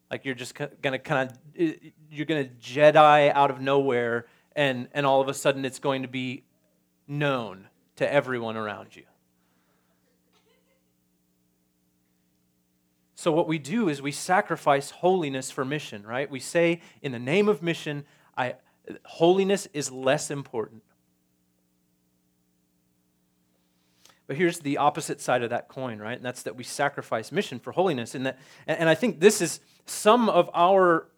Like 0.09 0.25
you're 0.25 0.37
just 0.37 0.55
gonna 0.81 1.00
kind 1.00 1.29
of 1.29 1.69
you're 2.09 2.26
gonna 2.26 2.45
Jedi 2.45 3.33
out 3.33 3.50
of 3.50 3.61
nowhere, 3.61 4.26
and 4.55 4.88
and 4.93 5.05
all 5.05 5.21
of 5.21 5.26
a 5.26 5.35
sudden 5.35 5.64
it's 5.64 5.81
going 5.81 6.03
to 6.03 6.09
be 6.09 6.45
known 7.09 7.67
to 7.97 8.11
everyone 8.11 8.57
around 8.57 8.95
you. 8.95 9.03
So, 13.17 13.33
what 13.33 13.49
we 13.49 13.59
do 13.59 13.88
is 13.88 14.00
we 14.00 14.12
sacrifice 14.12 14.91
holiness 14.91 15.50
for 15.50 15.64
mission, 15.64 16.07
right? 16.07 16.31
We 16.31 16.38
say, 16.41 16.83
in 17.03 17.11
the 17.11 17.19
name 17.19 17.49
of 17.49 17.62
mission, 17.62 18.05
I, 18.37 18.55
holiness 19.05 19.67
is 19.73 19.91
less 19.91 20.31
important. 20.31 20.83
But 24.26 24.37
here's 24.37 24.61
the 24.61 24.78
opposite 24.78 25.21
side 25.21 25.43
of 25.43 25.50
that 25.50 25.69
coin, 25.69 25.99
right? 25.99 26.16
And 26.16 26.25
that's 26.25 26.43
that 26.45 26.57
we 26.57 26.64
sacrifice 26.64 27.31
mission 27.31 27.59
for 27.59 27.73
holiness. 27.73 28.14
And, 28.14 28.26
that, 28.26 28.38
and 28.66 28.88
I 28.88 28.95
think 28.95 29.21
this 29.21 29.40
is 29.40 29.61
some 29.85 30.28
of 30.28 30.49
our 30.54 31.09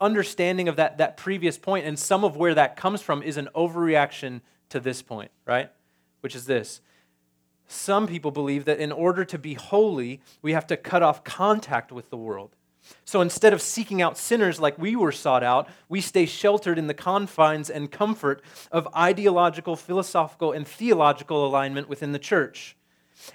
understanding 0.00 0.68
of 0.68 0.76
that, 0.76 0.98
that 0.98 1.16
previous 1.16 1.58
point, 1.58 1.86
and 1.86 1.98
some 1.98 2.24
of 2.24 2.36
where 2.36 2.54
that 2.54 2.76
comes 2.76 3.02
from 3.02 3.22
is 3.22 3.36
an 3.36 3.48
overreaction 3.54 4.40
to 4.68 4.80
this 4.80 5.02
point, 5.02 5.30
right? 5.46 5.70
Which 6.20 6.36
is 6.36 6.46
this 6.46 6.80
some 7.72 8.06
people 8.06 8.30
believe 8.30 8.66
that 8.66 8.78
in 8.78 8.92
order 8.92 9.24
to 9.24 9.38
be 9.38 9.54
holy, 9.54 10.20
we 10.42 10.52
have 10.52 10.66
to 10.66 10.76
cut 10.76 11.02
off 11.02 11.24
contact 11.24 11.90
with 11.90 12.10
the 12.10 12.16
world. 12.16 12.54
So 13.04 13.20
instead 13.20 13.52
of 13.52 13.62
seeking 13.62 14.02
out 14.02 14.18
sinners 14.18 14.60
like 14.60 14.78
we 14.78 14.96
were 14.96 15.12
sought 15.12 15.42
out, 15.42 15.68
we 15.88 16.00
stay 16.00 16.26
sheltered 16.26 16.78
in 16.78 16.86
the 16.86 16.94
confines 16.94 17.70
and 17.70 17.90
comfort 17.90 18.42
of 18.70 18.88
ideological, 18.96 19.76
philosophical, 19.76 20.52
and 20.52 20.66
theological 20.66 21.46
alignment 21.46 21.88
within 21.88 22.12
the 22.12 22.18
church. 22.18 22.76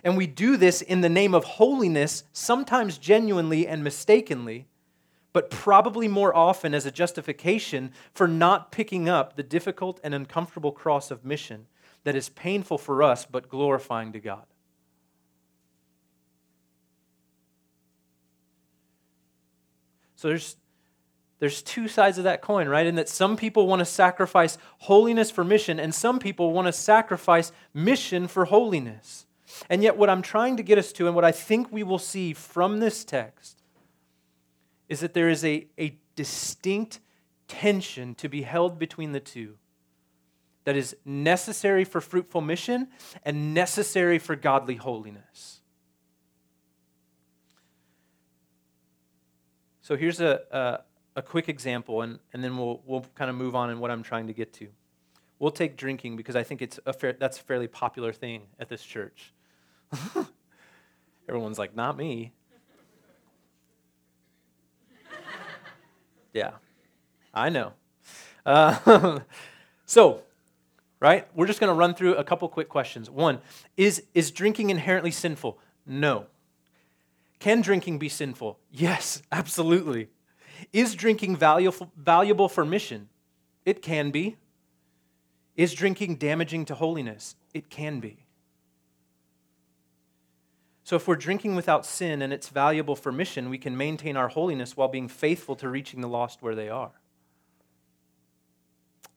And 0.04 0.18
we 0.18 0.28
do 0.28 0.58
this 0.58 0.82
in 0.82 1.02
the 1.02 1.10
name 1.10 1.34
of 1.34 1.44
holiness, 1.44 2.24
sometimes 2.34 2.98
genuinely 2.98 3.68
and 3.68 3.84
mistakenly, 3.84 4.68
but 5.32 5.50
probably 5.50 6.08
more 6.08 6.36
often 6.36 6.74
as 6.74 6.86
a 6.86 6.92
justification 6.92 7.92
for 8.14 8.28
not 8.28 8.72
picking 8.72 9.08
up 9.08 9.36
the 9.36 9.44
difficult 9.44 10.00
and 10.04 10.14
uncomfortable 10.14 10.72
cross 10.72 11.12
of 11.12 11.24
mission 11.24 11.68
that 12.04 12.16
is 12.16 12.30
painful 12.30 12.78
for 12.78 13.04
us 13.04 13.26
but 13.26 13.50
glorifying 13.50 14.12
to 14.14 14.20
God. 14.20 14.46
So 20.18 20.28
there's 20.28 20.58
there's 21.40 21.62
two 21.62 21.88
sides 21.88 22.18
of 22.18 22.24
that 22.24 22.42
coin, 22.42 22.68
right? 22.68 22.86
In 22.88 22.96
that 22.96 23.08
some 23.08 23.38
people 23.38 23.68
want 23.68 23.80
to 23.80 23.86
sacrifice 23.86 24.58
holiness 24.80 25.30
for 25.30 25.44
mission, 25.44 25.80
and 25.80 25.94
some 25.94 26.18
people 26.18 26.52
want 26.52 26.66
to 26.66 26.74
sacrifice 26.74 27.52
mission 27.74 28.28
for 28.28 28.46
holiness. 28.46 29.28
And 29.70 29.84
yet, 29.84 29.98
what 29.98 30.10
I'm 30.10 30.24
trying 30.24 30.58
to 30.58 30.64
get 30.64 30.80
us 30.80 30.92
to, 30.94 31.06
and 31.06 31.16
what 31.16 31.24
I 31.24 31.32
think 31.32 31.72
we 31.72 31.84
will 31.84 32.00
see 32.00 32.34
from 32.34 32.80
this 32.80 33.06
text, 33.06 33.62
is 34.90 35.00
that 35.02 35.14
there 35.14 35.30
is 35.30 35.46
a, 35.46 35.68
a 35.80 35.96
distinct 36.16 37.00
tension 37.48 38.16
to 38.16 38.28
be 38.28 38.42
held 38.42 38.80
between 38.80 39.12
the 39.12 39.20
two 39.20 39.58
that 40.64 40.76
is 40.76 40.98
necessary 41.06 41.86
for 41.86 42.02
fruitful 42.02 42.42
mission 42.42 42.88
and 43.24 43.54
necessary 43.54 44.20
for 44.20 44.36
godly 44.36 44.76
holiness. 44.76 45.57
So 49.88 49.96
here's 49.96 50.20
a, 50.20 50.42
a, 50.52 50.80
a, 51.16 51.22
quick 51.22 51.48
example, 51.48 52.02
and, 52.02 52.20
and 52.34 52.44
then 52.44 52.58
we'll, 52.58 52.82
we'll 52.86 53.06
kind 53.16 53.30
of 53.30 53.38
move 53.38 53.56
on 53.56 53.70
in 53.70 53.80
what 53.80 53.90
I'm 53.90 54.04
trying 54.04 54.28
to 54.28 54.34
get 54.34 54.52
to. 54.56 54.68
We'll 55.40 55.50
take 55.50 55.78
drinking 55.78 56.18
because 56.18 56.36
I 56.36 56.44
think 56.44 56.62
it's 56.62 56.78
a 56.86 56.92
fair, 56.92 57.14
that's 57.14 57.40
a 57.40 57.42
fairly 57.42 57.70
popular 57.70 58.12
thing 58.12 58.42
at 58.60 58.68
this 58.68 58.84
church. 58.84 59.32
Everyone's 61.30 61.58
like, 61.58 61.74
not 61.74 61.96
me. 61.96 62.34
yeah, 66.34 66.52
I 67.34 67.48
know. 67.48 67.72
Uh, 68.46 69.20
so, 69.86 70.24
right? 71.00 71.30
We're 71.34 71.48
just 71.48 71.62
going 71.62 71.72
to 71.72 71.80
run 71.80 71.94
through 71.94 72.16
a 72.16 72.26
couple 72.26 72.50
quick 72.50 72.68
questions. 72.68 73.10
One, 73.10 73.40
is, 73.78 74.04
is 74.14 74.32
drinking 74.32 74.70
inherently 74.70 75.12
sinful? 75.12 75.58
No. 75.86 76.26
Can 77.40 77.62
drinking 77.62 78.00
be 78.00 78.10
sinful? 78.10 78.60
Yes, 78.72 79.22
absolutely. 79.32 80.10
Is 80.74 80.96
drinking 80.96 81.38
valuable, 81.38 81.92
valuable 81.96 82.50
for 82.50 82.66
mission? 82.66 83.10
It 83.66 83.82
can 83.82 84.12
be. 84.12 84.38
Is 85.56 85.74
drinking 85.74 86.16
damaging 86.16 86.66
to 86.66 86.76
holiness? 86.76 87.36
It 87.54 87.70
can 87.70 88.00
be. 88.00 88.26
So, 90.84 90.96
if 90.96 91.06
we're 91.06 91.18
drinking 91.18 91.56
without 91.56 91.86
sin 91.86 92.22
and 92.22 92.32
it's 92.32 92.48
valuable 92.48 92.96
for 92.96 93.12
mission, 93.12 93.50
we 93.50 93.58
can 93.58 93.76
maintain 93.76 94.16
our 94.16 94.30
holiness 94.30 94.78
while 94.78 94.88
being 94.88 95.10
faithful 95.10 95.56
to 95.58 95.68
reaching 95.68 96.00
the 96.00 96.08
lost 96.08 96.42
where 96.42 96.56
they 96.56 96.70
are. 96.70 96.94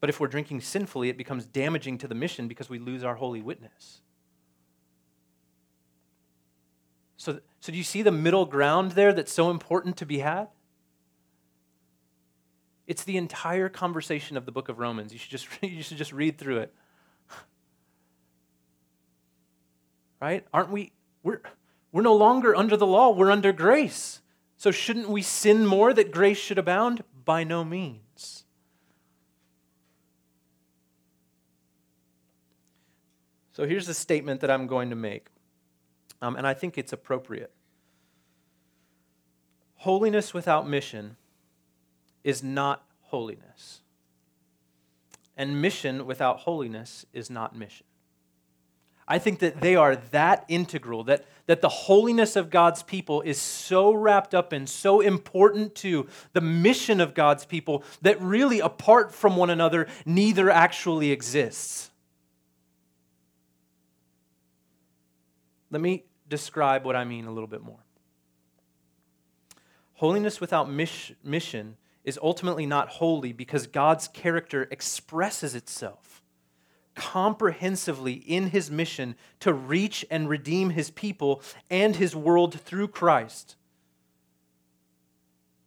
But 0.01 0.11
if 0.11 0.19
we're 0.19 0.27
drinking 0.27 0.63
sinfully, 0.63 1.11
it 1.11 1.17
becomes 1.17 1.47
damaging 1.47 1.99
to 1.99 2.09
the 2.09 2.15
mission 2.15 2.49
because 2.49 2.69
we 2.69 2.79
lose 2.79 3.05
our 3.05 3.15
holy 3.15 3.41
witness. 3.41 4.01
So, 7.17 7.39
so 7.61 7.73
do 7.73 7.79
you 7.79 7.85
see 7.85 8.03
the 8.03 8.11
middle 8.11 8.47
ground 8.47 8.93
there 8.93 9.13
that's 9.13 9.33
so 9.33 9.51
important 9.51 9.99
to 9.99 10.07
be 10.07 10.19
had? 10.19 10.49
It's 12.87 13.05
the 13.05 13.19
entire 13.19 13.69
conversation 13.69 14.37
of 14.37 14.47
the 14.47 14.53
book 14.53 14.69
of 14.69 14.79
Romans. 14.79 15.13
You 15.13 15.19
should 15.19 15.31
just, 15.31 15.47
you 15.63 15.83
should 15.83 15.99
just 15.99 16.13
read 16.13 16.39
through 16.39 16.59
it. 16.59 16.75
Right? 20.21 20.47
Aren't 20.53 20.71
we? 20.71 20.93
We're, 21.23 21.41
we're 21.93 22.03
no 22.03 22.15
longer 22.15 22.55
under 22.55 22.77
the 22.77 22.87
law, 22.87 23.11
we're 23.11 23.31
under 23.31 23.53
grace. 23.53 24.21
So 24.59 24.71
shouldn't 24.71 25.09
we 25.09 25.23
sin 25.23 25.67
more 25.67 25.95
that 25.95 26.13
grace 26.13 26.37
should 26.37 26.59
abound? 26.59 27.03
By 27.25 27.45
no 27.45 27.65
means. 27.65 28.45
So 33.53 33.67
here's 33.67 33.87
the 33.87 33.95
statement 33.95 34.41
that 34.43 34.51
I'm 34.51 34.67
going 34.67 34.91
to 34.91 34.97
make, 34.97 35.29
um, 36.23 36.37
and 36.37 36.47
I 36.47 36.55
think 36.55 36.77
it's 36.77 36.93
appropriate. 36.93 37.53
Holiness 39.77 40.35
without 40.35 40.69
mission 40.69 41.17
is 42.23 42.43
not 42.43 42.85
holiness, 43.03 43.81
and 45.37 45.61
mission 45.63 46.07
without 46.07 46.41
holiness 46.41 47.07
is 47.13 47.31
not 47.31 47.57
mission. 47.57 47.87
I 49.11 49.19
think 49.19 49.41
that 49.41 49.61
they 49.61 49.75
are 49.75 49.97
that 49.97 50.45
integral, 50.47 51.03
that, 51.05 51.25
that 51.47 51.63
the 51.63 51.69
holiness 51.69 52.37
of 52.37 52.49
God's 52.49 52.85
people 52.85 53.23
is 53.23 53.41
so 53.41 53.93
wrapped 53.93 54.37
up 54.37 54.53
and 54.53 54.69
so 54.69 55.01
important 55.01 55.75
to 55.77 56.07
the 56.33 56.41
mission 56.41 57.01
of 57.01 57.13
God's 57.13 57.45
people 57.45 57.83
that 58.03 58.21
really, 58.23 58.61
apart 58.61 59.13
from 59.13 59.35
one 59.35 59.51
another, 59.51 59.89
neither 60.07 60.49
actually 60.49 61.11
exists. 61.11 61.91
Let 65.73 65.81
me 65.81 66.05
describe 66.31 66.87
what 66.87 66.97
I 66.97 67.05
mean 67.05 67.27
a 67.27 67.31
little 67.31 67.47
bit 67.47 67.63
more. 67.63 67.85
Holiness 69.95 70.41
without 70.41 70.71
mission 70.71 71.77
is 72.05 72.19
ultimately 72.23 72.65
not 72.65 72.89
holy 72.89 73.35
because 73.35 73.67
God's 73.67 74.09
character 74.09 74.67
expresses 74.71 75.55
itself 75.55 76.23
comprehensively 76.95 78.13
in 78.13 78.49
his 78.49 78.71
mission 78.71 79.15
to 79.41 79.53
reach 79.53 80.05
and 80.11 80.29
redeem 80.29 80.71
his 80.71 80.91
people 80.91 81.43
and 81.71 81.97
his 81.97 82.17
world 82.17 82.59
through 82.61 82.89
Christ. 82.89 83.57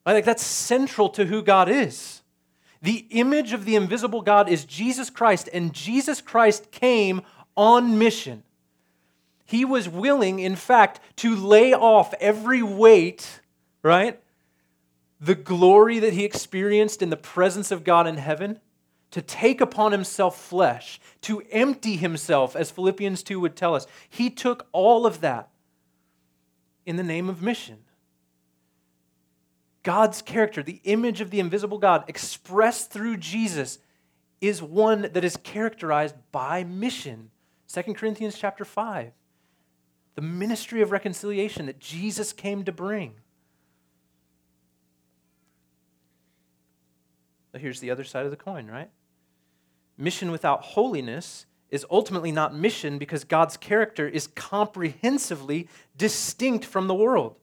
I 0.06 0.14
think 0.14 0.26
that's 0.26 0.44
central 0.44 1.10
to 1.10 1.26
who 1.26 1.42
God 1.42 1.70
is. 1.70 2.22
The 2.82 3.06
image 3.12 3.54
of 3.54 3.66
the 3.66 3.76
invisible 3.76 4.22
God 4.22 4.50
is 4.50 4.66
Jesus 4.66 5.10
Christ, 5.10 5.48
and 5.54 5.74
Jesus 5.74 6.20
Christ 6.20 6.72
came 6.72 7.22
on 7.56 7.98
mission. 7.98 8.44
He 9.46 9.66
was 9.66 9.90
willing, 9.90 10.40
in 10.40 10.56
fact, 10.56 11.00
to 11.18 11.36
lay 11.36 11.74
off 11.74 12.14
every 12.20 12.64
weight, 12.64 13.42
right, 13.82 14.20
the 15.20 15.36
glory 15.36 16.00
that 16.00 16.14
he 16.14 16.26
experienced 16.26 17.02
in 17.02 17.10
the 17.10 17.18
presence 17.18 17.72
of 17.72 17.84
God 17.84 18.08
in 18.08 18.18
heaven, 18.18 18.60
to 19.12 19.22
take 19.22 19.62
upon 19.62 19.92
himself 19.92 20.40
flesh, 20.40 21.00
to 21.22 21.44
empty 21.52 21.98
himself, 21.98 22.56
as 22.56 22.72
Philippians 22.72 23.22
2 23.22 23.40
would 23.40 23.56
tell 23.56 23.76
us. 23.76 23.86
He 24.10 24.30
took 24.30 24.68
all 24.72 25.06
of 25.06 25.22
that 25.22 25.50
in 26.86 26.96
the 26.96 27.04
name 27.04 27.30
of 27.30 27.42
mission. 27.42 27.80
God's 29.84 30.22
character, 30.22 30.64
the 30.64 30.82
image 30.86 31.22
of 31.22 31.30
the 31.30 31.40
invisible 31.40 31.78
God 31.78 32.06
expressed 32.08 32.92
through 32.92 33.18
Jesus, 33.18 33.80
is 34.42 34.62
one 34.62 35.10
that 35.14 35.24
is 35.24 35.38
characterized 35.38 36.16
by 36.32 36.64
mission. 36.64 37.30
2 37.72 37.94
Corinthians 37.94 38.38
chapter 38.38 38.66
5. 38.66 39.12
The 40.16 40.22
ministry 40.22 40.82
of 40.82 40.92
reconciliation 40.92 41.66
that 41.66 41.80
Jesus 41.80 42.34
came 42.34 42.64
to 42.66 42.72
bring. 42.72 43.14
But 47.52 47.62
here's 47.62 47.80
the 47.80 47.92
other 47.92 48.04
side 48.04 48.26
of 48.26 48.32
the 48.32 48.38
coin, 48.38 48.68
right? 48.68 48.90
Mission 49.98 50.32
without 50.32 50.62
holiness 50.62 51.46
is 51.70 51.86
ultimately 51.90 52.32
not 52.32 52.56
mission 52.56 52.98
because 52.98 53.24
God's 53.24 53.58
character 53.58 54.08
is 54.08 54.28
comprehensively 54.28 55.68
distinct 55.98 56.66
from 56.66 56.88
the 56.88 56.94
world, 56.94 57.36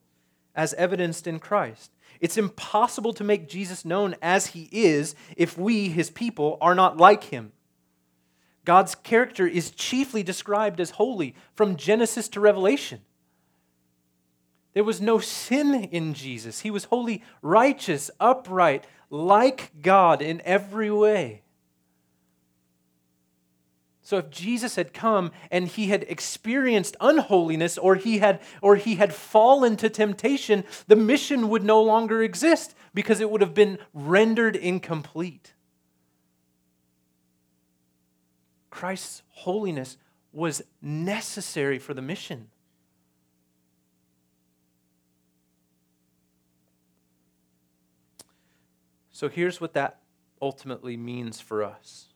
as 0.54 0.74
evidenced 0.74 1.26
in 1.26 1.38
Christ. 1.38 1.90
It's 2.20 2.36
impossible 2.36 3.12
to 3.14 3.24
make 3.24 3.48
Jesus 3.48 3.84
known 3.84 4.14
as 4.20 4.48
he 4.48 4.68
is 4.70 5.14
if 5.36 5.56
we, 5.56 5.88
his 5.88 6.10
people, 6.10 6.58
are 6.60 6.74
not 6.74 6.96
like 6.96 7.24
him. 7.24 7.52
God's 8.70 8.94
character 8.94 9.48
is 9.48 9.72
chiefly 9.72 10.22
described 10.22 10.78
as 10.78 10.90
holy 10.90 11.34
from 11.54 11.74
Genesis 11.74 12.28
to 12.28 12.38
Revelation. 12.38 13.00
There 14.74 14.84
was 14.84 15.00
no 15.00 15.18
sin 15.18 15.74
in 15.74 16.14
Jesus. 16.14 16.60
He 16.60 16.70
was 16.70 16.84
holy, 16.84 17.24
righteous, 17.42 18.12
upright, 18.20 18.86
like 19.10 19.72
God 19.82 20.22
in 20.22 20.40
every 20.44 20.88
way. 20.88 21.42
So 24.02 24.18
if 24.18 24.30
Jesus 24.30 24.76
had 24.76 24.94
come 24.94 25.32
and 25.50 25.66
he 25.66 25.88
had 25.88 26.04
experienced 26.04 26.96
unholiness 27.00 27.76
or 27.76 27.96
he 27.96 28.18
had 28.18 28.40
or 28.62 28.76
he 28.76 28.94
had 28.94 29.12
fallen 29.12 29.76
to 29.78 29.90
temptation, 29.90 30.62
the 30.86 30.94
mission 30.94 31.48
would 31.48 31.64
no 31.64 31.82
longer 31.82 32.22
exist 32.22 32.76
because 32.94 33.18
it 33.18 33.32
would 33.32 33.40
have 33.40 33.52
been 33.52 33.80
rendered 33.92 34.54
incomplete. 34.54 35.54
Christ's 38.70 39.22
holiness 39.30 39.96
was 40.32 40.62
necessary 40.80 41.78
for 41.78 41.92
the 41.92 42.02
mission. 42.02 42.48
So 49.10 49.28
here's 49.28 49.60
what 49.60 49.74
that 49.74 50.00
ultimately 50.40 50.96
means 50.96 51.40
for 51.40 51.62
us. 51.62 52.06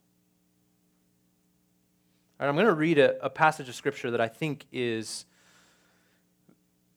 I'm 2.41 2.55
going 2.55 2.67
to 2.67 2.73
read 2.73 2.99
a, 2.99 3.23
a 3.25 3.31
passage 3.31 3.69
of 3.69 3.75
scripture 3.75 4.11
that 4.11 4.21
I 4.21 4.29
think 4.29 4.67
is 4.73 5.27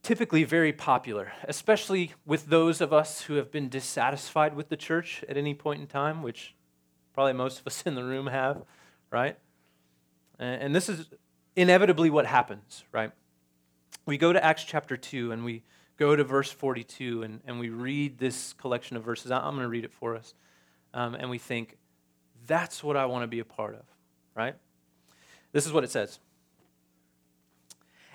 typically 0.02 0.46
very 0.46 0.72
popular, 0.72 1.34
especially 1.44 2.14
with 2.26 2.48
those 2.48 2.80
of 2.80 2.94
us 2.94 3.24
who 3.24 3.34
have 3.34 3.52
been 3.52 3.68
dissatisfied 3.68 4.56
with 4.56 4.70
the 4.70 4.78
church 4.78 5.26
at 5.28 5.36
any 5.36 5.54
point 5.54 5.82
in 5.82 5.88
time, 5.88 6.24
which 6.24 6.56
probably 7.14 7.34
most 7.34 7.60
of 7.60 7.68
us 7.68 7.84
in 7.86 7.96
the 7.96 8.04
room 8.04 8.28
have, 8.28 8.64
right? 9.12 9.38
And 10.40 10.76
this 10.76 10.90
is 10.90 11.08
inevitably 11.56 12.10
what 12.10 12.26
happens, 12.26 12.84
right? 12.92 13.12
We 14.06 14.18
go 14.18 14.32
to 14.32 14.44
Acts 14.44 14.64
chapter 14.64 14.96
2 14.96 15.32
and 15.32 15.44
we 15.44 15.64
go 15.98 16.16
to 16.16 16.24
verse 16.24 16.52
42 16.52 17.24
and, 17.24 17.42
and 17.46 17.60
we 17.60 17.70
read 17.70 18.20
this 18.20 18.54
collection 18.54 18.96
of 18.96 19.04
verses. 19.04 19.32
I'm 19.32 19.42
going 19.42 19.60
to 19.60 19.68
read 19.68 19.84
it 19.84 19.92
for 19.92 20.16
us. 20.16 20.34
Um, 20.94 21.16
and 21.16 21.30
we 21.30 21.38
think, 21.38 21.78
that's 22.46 22.84
what 22.84 22.96
I 22.96 23.06
want 23.06 23.24
to 23.24 23.28
be 23.28 23.40
a 23.40 23.46
part 23.46 23.76
of, 23.76 23.84
right? 24.36 24.56
This 25.52 25.66
is 25.66 25.74
what 25.74 25.84
it 25.84 25.92
says. 25.92 26.20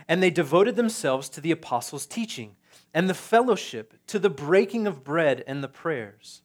And 0.08 0.22
they 0.22 0.30
devoted 0.30 0.76
themselves 0.76 1.28
to 1.30 1.40
the 1.40 1.50
apostles' 1.50 2.06
teaching 2.06 2.56
and 2.94 3.08
the 3.08 3.14
fellowship, 3.14 3.94
to 4.08 4.18
the 4.18 4.30
breaking 4.30 4.86
of 4.86 5.04
bread 5.04 5.44
and 5.46 5.62
the 5.62 5.68
prayers. 5.68 6.42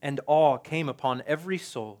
And 0.00 0.20
awe 0.26 0.58
came 0.58 0.88
upon 0.88 1.22
every 1.26 1.58
soul. 1.58 2.00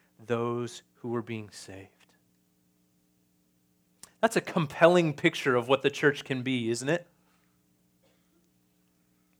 those 0.27 0.83
who 0.95 1.09
were 1.09 1.21
being 1.21 1.49
saved. 1.51 1.89
That's 4.21 4.35
a 4.35 4.41
compelling 4.41 5.13
picture 5.13 5.55
of 5.55 5.67
what 5.67 5.81
the 5.81 5.89
church 5.89 6.23
can 6.23 6.43
be, 6.43 6.69
isn't 6.69 6.89
it? 6.89 7.07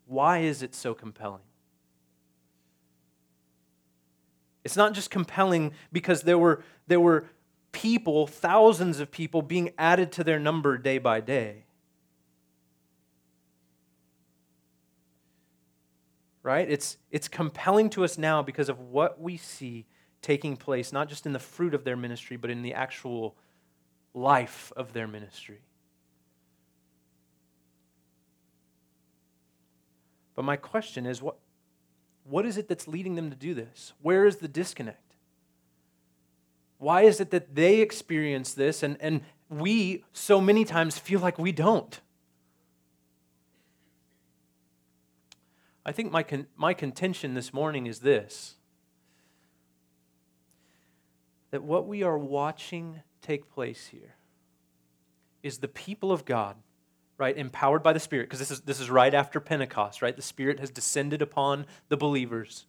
Why 0.08 0.40
is 0.40 0.64
it 0.64 0.74
so 0.74 0.94
compelling? 0.94 1.44
It's 4.64 4.76
not 4.76 4.94
just 4.94 5.10
compelling 5.10 5.74
because 5.92 6.24
there 6.24 6.38
were, 6.38 6.64
there 6.88 7.00
were 7.00 7.26
people, 7.72 8.28
thousands 8.28 9.00
of 9.00 9.12
people, 9.12 9.42
being 9.42 9.72
added 9.78 10.12
to 10.14 10.24
their 10.24 10.40
number 10.40 10.78
day 10.78 10.98
by 10.98 11.22
day. 11.22 11.66
Right? 16.44 16.70
It's, 16.70 16.98
it's 17.12 17.28
compelling 17.28 17.92
to 17.92 18.04
us 18.04 18.18
now 18.18 18.42
because 18.42 18.68
of 18.68 18.80
what 18.80 19.22
we 19.22 19.38
see 19.38 19.86
taking 20.22 20.56
place, 20.56 20.94
not 20.94 21.10
just 21.10 21.26
in 21.26 21.34
the 21.34 21.40
fruit 21.40 21.74
of 21.74 21.84
their 21.84 21.96
ministry, 21.96 22.38
but 22.38 22.50
in 22.50 22.62
the 22.62 22.74
actual 22.74 23.36
life 24.14 24.72
of 24.76 24.94
their 24.94 25.08
ministry. 25.08 25.62
But 30.36 30.44
my 30.44 30.56
question 30.56 31.06
is 31.06 31.22
what, 31.22 31.38
what 32.24 32.46
is 32.46 32.58
it 32.58 32.68
that's 32.68 32.88
leading 32.88 33.16
them 33.16 33.30
to 33.30 33.36
do 33.36 33.54
this? 33.54 33.94
Where 34.02 34.26
is 34.26 34.38
the 34.38 34.48
disconnect? 34.48 35.16
Why 36.78 37.04
is 37.04 37.20
it 37.20 37.30
that 37.32 37.54
they 37.54 37.80
experience 37.80 38.54
this 38.54 38.82
and, 38.82 38.98
and 39.00 39.22
we 39.50 40.04
so 40.14 40.42
many 40.42 40.66
times 40.66 40.98
feel 40.98 41.20
like 41.20 41.38
we 41.38 41.52
don't? 41.52 42.00
I 45.86 45.92
think 45.92 46.12
my, 46.12 46.24
con- 46.24 46.48
my 46.56 46.74
contention 46.74 47.34
this 47.34 47.54
morning 47.54 47.86
is 47.88 48.00
this 48.00 48.56
that 51.52 51.64
what 51.64 51.88
we 51.88 52.02
are 52.02 52.18
watching 52.18 53.02
take 53.22 53.50
place 53.54 53.88
here 53.88 54.16
is 55.44 55.60
the 55.60 55.68
people 55.68 56.12
of 56.12 56.26
God, 56.26 56.56
right, 57.18 57.38
empowered 57.38 57.84
by 57.84 57.94
the 57.94 58.00
Spirit, 58.00 58.24
because 58.24 58.40
this 58.40 58.52
is, 58.52 58.62
this 58.62 58.80
is 58.80 58.90
right 58.90 59.14
after 59.14 59.40
Pentecost, 59.40 60.02
right? 60.02 60.16
The 60.16 60.22
Spirit 60.22 60.60
has 60.60 60.72
descended 60.72 61.22
upon 61.22 61.66
the 61.90 61.98
believers. 61.98 62.66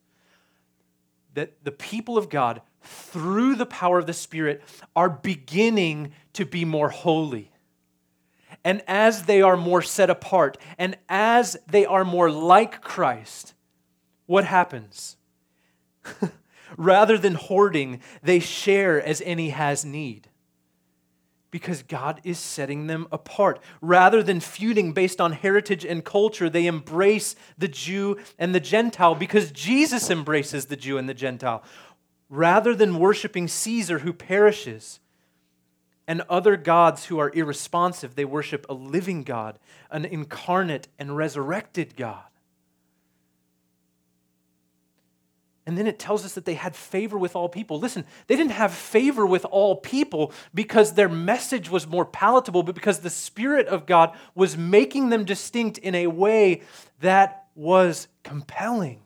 That 1.34 1.64
the 1.64 1.72
people 1.72 2.18
of 2.18 2.28
God, 2.28 2.60
through 2.82 3.54
the 3.54 3.66
power 3.66 3.98
of 3.98 4.06
the 4.06 4.12
Spirit, 4.12 4.62
are 4.94 5.08
beginning 5.08 6.12
to 6.34 6.44
be 6.44 6.64
more 6.64 6.90
holy. 6.90 7.50
And 8.64 8.82
as 8.86 9.24
they 9.24 9.42
are 9.42 9.56
more 9.56 9.82
set 9.82 10.10
apart, 10.10 10.58
and 10.76 10.96
as 11.08 11.56
they 11.68 11.86
are 11.86 12.04
more 12.04 12.30
like 12.30 12.80
Christ, 12.80 13.54
what 14.26 14.44
happens? 14.44 15.16
Rather 16.76 17.18
than 17.18 17.34
hoarding, 17.34 18.00
they 18.22 18.40
share 18.40 19.02
as 19.02 19.22
any 19.24 19.50
has 19.50 19.84
need 19.84 20.28
because 21.52 21.82
God 21.82 22.20
is 22.24 22.38
setting 22.38 22.88
them 22.88 23.06
apart. 23.12 23.60
Rather 23.80 24.22
than 24.22 24.40
feuding 24.40 24.92
based 24.92 25.20
on 25.20 25.32
heritage 25.32 25.84
and 25.84 26.04
culture, 26.04 26.50
they 26.50 26.66
embrace 26.66 27.36
the 27.56 27.68
Jew 27.68 28.18
and 28.38 28.52
the 28.52 28.60
Gentile 28.60 29.14
because 29.14 29.52
Jesus 29.52 30.10
embraces 30.10 30.66
the 30.66 30.76
Jew 30.76 30.98
and 30.98 31.08
the 31.08 31.14
Gentile. 31.14 31.62
Rather 32.28 32.74
than 32.74 32.98
worshiping 32.98 33.46
Caesar 33.46 34.00
who 34.00 34.14
perishes 34.14 34.98
and 36.08 36.22
other 36.22 36.56
gods 36.56 37.04
who 37.06 37.18
are 37.18 37.30
irresponsive, 37.34 38.14
they 38.14 38.24
worship 38.24 38.64
a 38.68 38.74
living 38.74 39.22
God, 39.22 39.58
an 39.90 40.06
incarnate 40.06 40.88
and 40.98 41.16
resurrected 41.16 41.96
God. 41.96 42.24
And 45.64 45.78
then 45.78 45.86
it 45.86 45.98
tells 46.00 46.24
us 46.24 46.34
that 46.34 46.44
they 46.44 46.54
had 46.54 46.74
favor 46.74 47.16
with 47.16 47.36
all 47.36 47.48
people. 47.48 47.78
Listen, 47.78 48.04
they 48.26 48.34
didn't 48.34 48.50
have 48.52 48.74
favor 48.74 49.24
with 49.24 49.44
all 49.44 49.76
people 49.76 50.32
because 50.52 50.94
their 50.94 51.08
message 51.08 51.70
was 51.70 51.86
more 51.86 52.04
palatable, 52.04 52.64
but 52.64 52.74
because 52.74 52.98
the 52.98 53.10
Spirit 53.10 53.68
of 53.68 53.86
God 53.86 54.16
was 54.34 54.56
making 54.56 55.10
them 55.10 55.24
distinct 55.24 55.78
in 55.78 55.94
a 55.94 56.08
way 56.08 56.62
that 57.00 57.46
was 57.54 58.08
compelling. 58.24 59.02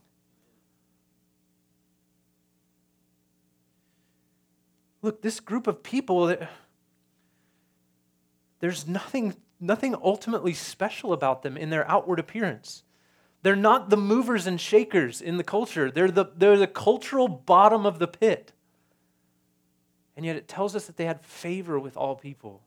Look, 5.03 5.21
this 5.21 5.41
group 5.41 5.67
of 5.67 5.83
people, 5.83 6.37
there's 8.61 8.89
nothing, 8.89 9.37
nothing 9.61 9.95
ultimately 9.95 10.55
special 10.55 11.13
about 11.13 11.43
them 11.43 11.59
in 11.59 11.69
their 11.69 11.89
outward 11.89 12.19
appearance. 12.19 12.83
They're 13.43 13.57
not 13.57 13.91
the 13.91 13.97
movers 13.97 14.47
and 14.47 14.61
shakers 14.61 15.21
in 15.21 15.37
the 15.37 15.45
culture, 15.45 15.91
they're 15.91 16.11
the, 16.11 16.27
they're 16.37 16.59
the 16.59 16.67
cultural 16.67 17.29
bottom 17.29 17.87
of 17.87 17.99
the 17.99 18.09
pit. 18.09 18.53
And 20.17 20.25
yet 20.25 20.37
it 20.37 20.49
tells 20.49 20.75
us 20.75 20.87
that 20.87 20.97
they 20.97 21.05
had 21.05 21.25
favor 21.25 21.79
with 21.79 21.97
all 21.97 22.17
people 22.17 22.63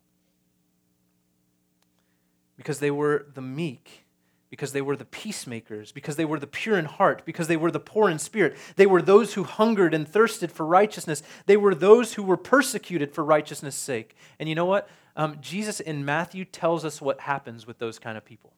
because 2.55 2.79
they 2.79 2.91
were 2.91 3.25
the 3.33 3.41
meek, 3.41 4.05
because 4.49 4.73
they 4.73 4.81
were 4.81 4.95
the 4.95 5.05
peacemakers, 5.05 5.91
because 5.91 6.15
they 6.15 6.25
were 6.25 6.39
the 6.39 6.45
pure 6.45 6.77
in 6.77 6.85
heart, 6.85 7.23
because 7.25 7.47
they 7.47 7.57
were 7.57 7.71
the 7.71 7.79
poor 7.79 8.09
in 8.09 8.19
spirit. 8.19 8.55
They 8.75 8.85
were 8.85 9.01
those 9.01 9.33
who 9.33 9.43
hungered 9.43 9.93
and 9.93 10.07
thirsted 10.07 10.51
for 10.51 10.65
righteousness. 10.65 11.23
They 11.45 11.57
were 11.57 11.73
those 11.73 12.13
who 12.13 12.23
were 12.23 12.37
persecuted 12.37 13.13
for 13.13 13.23
righteousness' 13.23 13.75
sake. 13.75 14.15
And 14.39 14.47
you 14.47 14.55
know 14.55 14.65
what? 14.65 14.89
Um, 15.15 15.37
Jesus 15.41 15.79
in 15.79 16.05
Matthew 16.05 16.45
tells 16.45 16.85
us 16.85 17.01
what 17.01 17.21
happens 17.21 17.65
with 17.65 17.79
those 17.79 17.97
kind 17.97 18.17
of 18.17 18.25
people. 18.25 18.53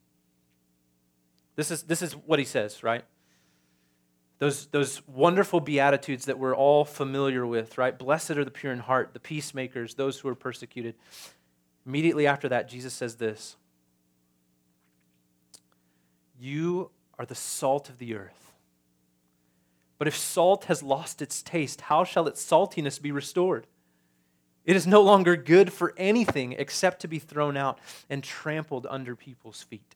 This 1.62 1.70
is, 1.70 1.84
this 1.84 2.02
is 2.02 2.14
what 2.14 2.40
he 2.40 2.46
says, 2.46 2.82
right? 2.82 3.06
Those, 4.40 4.66
those 4.66 5.08
wonderful 5.08 5.60
beatitudes 5.60 6.26
that 6.26 6.40
we're 6.40 6.56
all 6.56 6.86
familiar 6.86 7.46
with, 7.46 7.78
right? 7.78 7.96
Blessed 7.96 8.32
are 8.32 8.44
the 8.44 8.50
pure 8.50 8.74
in 8.74 8.80
heart, 8.80 9.12
the 9.14 9.20
peacemakers, 9.20 9.94
those 9.94 10.20
who 10.20 10.28
are 10.28 10.34
persecuted. 10.34 10.96
Immediately 11.86 12.26
after 12.26 12.50
that, 12.50 12.68
Jesus 12.68 12.96
says 12.96 13.18
this 13.18 13.58
You 16.40 16.90
are 17.20 17.28
the 17.28 17.36
salt 17.36 17.90
of 17.90 18.00
the 18.00 18.16
earth. 18.16 18.54
But 20.00 20.08
if 20.08 20.18
salt 20.18 20.66
has 20.66 20.82
lost 20.82 21.22
its 21.22 21.44
taste, 21.44 21.82
how 21.82 22.04
shall 22.04 22.28
its 22.28 22.44
saltiness 22.44 23.00
be 23.00 23.12
restored? 23.12 23.68
It 24.66 24.76
is 24.76 24.88
no 24.88 25.04
longer 25.04 25.36
good 25.36 25.72
for 25.72 25.94
anything 25.96 26.54
except 26.54 27.02
to 27.02 27.08
be 27.08 27.20
thrown 27.20 27.56
out 27.56 27.78
and 28.10 28.24
trampled 28.24 28.88
under 28.90 29.16
people's 29.16 29.62
feet. 29.62 29.96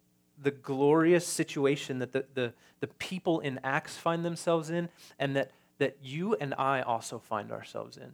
the 0.41 0.51
glorious 0.51 1.25
situation 1.25 1.99
that 1.99 2.11
the, 2.11 2.25
the, 2.33 2.53
the 2.79 2.87
people 2.87 3.39
in 3.39 3.59
Acts 3.63 3.95
find 3.95 4.25
themselves 4.25 4.69
in, 4.69 4.89
and 5.19 5.35
that, 5.35 5.51
that 5.77 5.97
you 6.01 6.35
and 6.35 6.53
I 6.57 6.81
also 6.81 7.19
find 7.19 7.51
ourselves 7.51 7.97
in. 7.97 8.13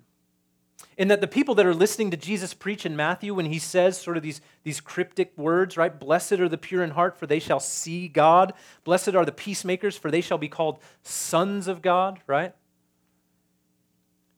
In 0.98 1.08
that 1.08 1.22
the 1.22 1.28
people 1.28 1.56
that 1.56 1.66
are 1.66 1.74
listening 1.74 2.12
to 2.12 2.18
Jesus 2.18 2.54
preach 2.54 2.86
in 2.86 2.96
Matthew, 2.96 3.34
when 3.34 3.48
he 3.48 3.58
says 3.60 4.00
sort 4.00 4.18
of 4.18 4.24
these, 4.24 4.42
these 4.64 4.80
cryptic 4.80 5.36
words, 5.36 5.76
right? 5.76 6.00
Blessed 6.00 6.34
are 6.34 6.50
the 6.50 6.58
pure 6.58 6.84
in 6.84 6.92
heart, 6.92 7.18
for 7.18 7.26
they 7.26 7.40
shall 7.40 7.60
see 7.60 8.08
God. 8.08 8.54
Blessed 8.84 9.16
are 9.16 9.26
the 9.26 9.32
peacemakers, 9.32 9.98
for 9.98 10.12
they 10.12 10.22
shall 10.22 10.38
be 10.38 10.50
called 10.50 10.80
sons 11.02 11.68
of 11.68 11.82
God, 11.82 12.20
right? 12.28 12.54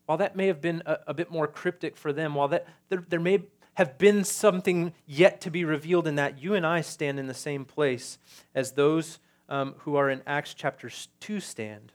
While 0.06 0.18
that 0.18 0.34
may 0.34 0.46
have 0.46 0.60
been 0.60 0.82
a, 0.86 0.98
a 1.08 1.14
bit 1.14 1.30
more 1.30 1.46
cryptic 1.46 1.96
for 1.96 2.12
them, 2.12 2.34
while 2.34 2.48
that 2.48 2.66
there, 2.88 3.04
there 3.08 3.20
may 3.20 3.42
have 3.80 3.96
been 3.96 4.24
something 4.24 4.92
yet 5.06 5.40
to 5.40 5.50
be 5.50 5.64
revealed 5.64 6.06
in 6.06 6.16
that, 6.16 6.38
you 6.38 6.54
and 6.54 6.66
I 6.66 6.82
stand 6.82 7.18
in 7.18 7.28
the 7.28 7.32
same 7.32 7.64
place 7.64 8.18
as 8.54 8.72
those 8.72 9.18
um, 9.48 9.74
who 9.78 9.96
are 9.96 10.10
in 10.10 10.20
Acts 10.26 10.52
chapter 10.52 10.90
2 11.20 11.40
stand. 11.40 11.90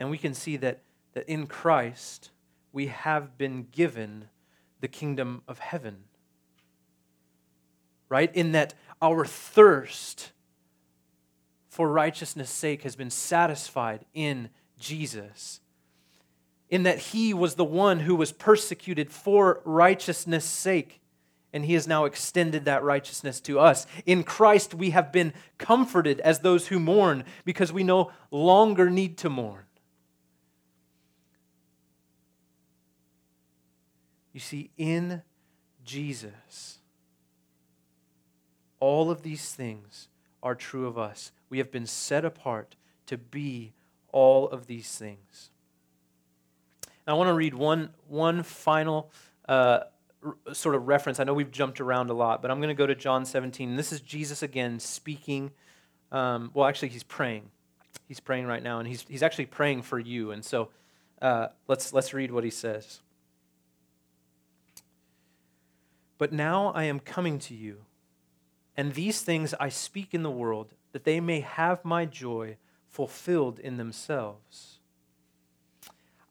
And 0.00 0.10
we 0.10 0.18
can 0.18 0.34
see 0.34 0.56
that, 0.56 0.82
that 1.12 1.28
in 1.28 1.46
Christ 1.46 2.32
we 2.72 2.88
have 2.88 3.38
been 3.38 3.68
given 3.70 4.24
the 4.80 4.88
kingdom 4.88 5.42
of 5.46 5.60
heaven. 5.60 5.98
Right? 8.08 8.34
In 8.34 8.50
that 8.50 8.74
our 9.00 9.24
thirst 9.24 10.32
for 11.68 11.88
righteousness' 11.88 12.50
sake 12.50 12.82
has 12.82 12.96
been 12.96 13.10
satisfied 13.10 14.04
in 14.12 14.50
Jesus 14.76 15.60
in 16.68 16.82
that 16.82 16.98
he 16.98 17.32
was 17.32 17.54
the 17.54 17.64
one 17.64 18.00
who 18.00 18.16
was 18.16 18.32
persecuted 18.32 19.10
for 19.10 19.60
righteousness' 19.64 20.44
sake, 20.44 21.00
and 21.52 21.64
he 21.64 21.74
has 21.74 21.86
now 21.86 22.04
extended 22.04 22.64
that 22.64 22.82
righteousness 22.82 23.40
to 23.40 23.58
us. 23.58 23.86
In 24.04 24.24
Christ, 24.24 24.74
we 24.74 24.90
have 24.90 25.12
been 25.12 25.32
comforted 25.58 26.20
as 26.20 26.40
those 26.40 26.68
who 26.68 26.78
mourn 26.78 27.24
because 27.44 27.72
we 27.72 27.84
no 27.84 28.10
longer 28.30 28.90
need 28.90 29.16
to 29.18 29.30
mourn. 29.30 29.64
You 34.32 34.40
see, 34.40 34.70
in 34.76 35.22
Jesus, 35.84 36.80
all 38.80 39.10
of 39.10 39.22
these 39.22 39.54
things 39.54 40.08
are 40.42 40.54
true 40.54 40.86
of 40.86 40.98
us. 40.98 41.32
We 41.48 41.58
have 41.58 41.70
been 41.70 41.86
set 41.86 42.24
apart 42.24 42.76
to 43.06 43.16
be 43.16 43.72
all 44.12 44.48
of 44.48 44.66
these 44.66 44.96
things. 44.98 45.50
I 47.06 47.14
want 47.14 47.28
to 47.28 47.34
read 47.34 47.54
one, 47.54 47.90
one 48.08 48.42
final 48.42 49.10
uh, 49.48 49.80
r- 50.24 50.36
sort 50.52 50.74
of 50.74 50.88
reference. 50.88 51.20
I 51.20 51.24
know 51.24 51.34
we've 51.34 51.50
jumped 51.50 51.80
around 51.80 52.10
a 52.10 52.14
lot, 52.14 52.42
but 52.42 52.50
I'm 52.50 52.58
going 52.58 52.68
to 52.68 52.74
go 52.74 52.86
to 52.86 52.94
John 52.94 53.24
17. 53.24 53.76
This 53.76 53.92
is 53.92 54.00
Jesus 54.00 54.42
again 54.42 54.80
speaking. 54.80 55.52
Um, 56.10 56.50
well, 56.52 56.66
actually, 56.66 56.88
he's 56.88 57.04
praying. 57.04 57.50
He's 58.08 58.20
praying 58.20 58.46
right 58.46 58.62
now, 58.62 58.78
and 58.78 58.88
he's, 58.88 59.04
he's 59.08 59.22
actually 59.22 59.46
praying 59.46 59.82
for 59.82 59.98
you. 59.98 60.32
And 60.32 60.44
so 60.44 60.70
uh, 61.22 61.48
let's, 61.68 61.92
let's 61.92 62.12
read 62.12 62.30
what 62.32 62.44
he 62.44 62.50
says. 62.50 63.00
But 66.18 66.32
now 66.32 66.68
I 66.68 66.84
am 66.84 66.98
coming 66.98 67.38
to 67.40 67.54
you, 67.54 67.84
and 68.76 68.94
these 68.94 69.20
things 69.20 69.54
I 69.60 69.68
speak 69.68 70.14
in 70.14 70.22
the 70.22 70.30
world, 70.30 70.74
that 70.92 71.04
they 71.04 71.20
may 71.20 71.40
have 71.40 71.84
my 71.84 72.04
joy 72.04 72.56
fulfilled 72.88 73.58
in 73.58 73.76
themselves. 73.76 74.75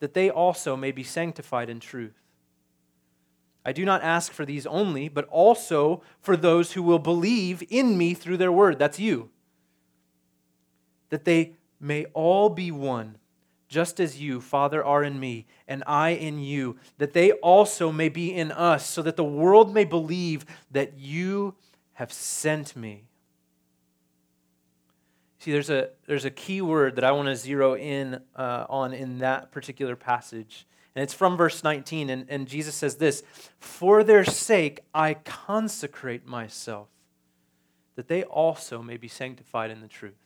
that 0.00 0.14
they 0.14 0.30
also 0.30 0.76
may 0.76 0.92
be 0.92 1.02
sanctified 1.02 1.68
in 1.68 1.80
truth. 1.80 2.20
I 3.64 3.72
do 3.72 3.84
not 3.84 4.02
ask 4.02 4.32
for 4.32 4.46
these 4.46 4.66
only, 4.66 5.08
but 5.08 5.26
also 5.28 6.02
for 6.20 6.36
those 6.36 6.72
who 6.72 6.82
will 6.82 6.98
believe 6.98 7.62
in 7.68 7.98
me 7.98 8.14
through 8.14 8.38
their 8.38 8.52
word. 8.52 8.78
That's 8.78 8.98
you. 8.98 9.30
That 11.10 11.24
they 11.24 11.56
may 11.80 12.06
all 12.14 12.48
be 12.48 12.70
one, 12.70 13.18
just 13.68 14.00
as 14.00 14.20
you, 14.20 14.40
Father, 14.40 14.82
are 14.82 15.02
in 15.02 15.20
me, 15.20 15.46
and 15.66 15.82
I 15.86 16.10
in 16.10 16.38
you, 16.38 16.76
that 16.96 17.12
they 17.12 17.32
also 17.32 17.92
may 17.92 18.08
be 18.08 18.32
in 18.32 18.50
us, 18.52 18.88
so 18.88 19.02
that 19.02 19.16
the 19.16 19.24
world 19.24 19.74
may 19.74 19.84
believe 19.84 20.46
that 20.70 20.96
you 20.96 21.54
have 21.94 22.12
sent 22.12 22.74
me. 22.74 23.07
See, 25.38 25.52
there's 25.52 25.70
a, 25.70 25.90
there's 26.06 26.24
a 26.24 26.30
key 26.30 26.60
word 26.60 26.96
that 26.96 27.04
I 27.04 27.12
want 27.12 27.28
to 27.28 27.36
zero 27.36 27.76
in 27.76 28.20
uh, 28.34 28.66
on 28.68 28.92
in 28.92 29.18
that 29.18 29.52
particular 29.52 29.94
passage. 29.94 30.66
And 30.94 31.02
it's 31.04 31.14
from 31.14 31.36
verse 31.36 31.62
19. 31.62 32.10
And, 32.10 32.26
and 32.28 32.48
Jesus 32.48 32.74
says 32.74 32.96
this 32.96 33.22
For 33.60 34.02
their 34.02 34.24
sake 34.24 34.80
I 34.92 35.14
consecrate 35.14 36.26
myself, 36.26 36.88
that 37.94 38.08
they 38.08 38.24
also 38.24 38.82
may 38.82 38.96
be 38.96 39.06
sanctified 39.06 39.70
in 39.70 39.80
the 39.80 39.88
truth. 39.88 40.18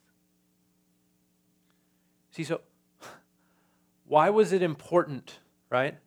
See, 2.30 2.44
so 2.44 2.62
why 4.06 4.30
was 4.30 4.52
it 4.54 4.62
important, 4.62 5.40
right? 5.68 5.98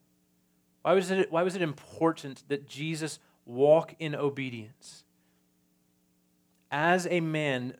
Why 0.81 0.93
was 0.93 1.11
it, 1.11 1.31
why 1.31 1.43
was 1.43 1.55
it 1.55 1.61
important 1.61 2.43
that 2.47 2.67
Jesus 2.67 3.19
walk 3.45 3.93
in 3.99 4.15
obedience? 4.15 5.04
As 6.71 7.08
a 7.08 7.19
man, 7.19 7.75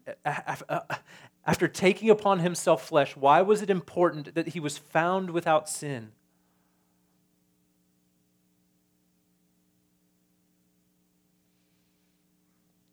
after 1.45 1.67
taking 1.67 2.10
upon 2.10 2.39
himself 2.39 2.88
flesh, 2.88 3.15
why 3.15 3.41
was 3.41 3.62
it 3.62 3.69
important 3.69 4.36
that 4.36 4.50
he 4.50 4.60
was 4.60 4.78
found 4.78 5.30
without 5.30 5.69
sin? 5.69 6.12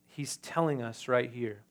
He's 0.09 0.37
telling 0.37 0.83
us 0.83 1.09
right 1.09 1.31
here 1.31 1.63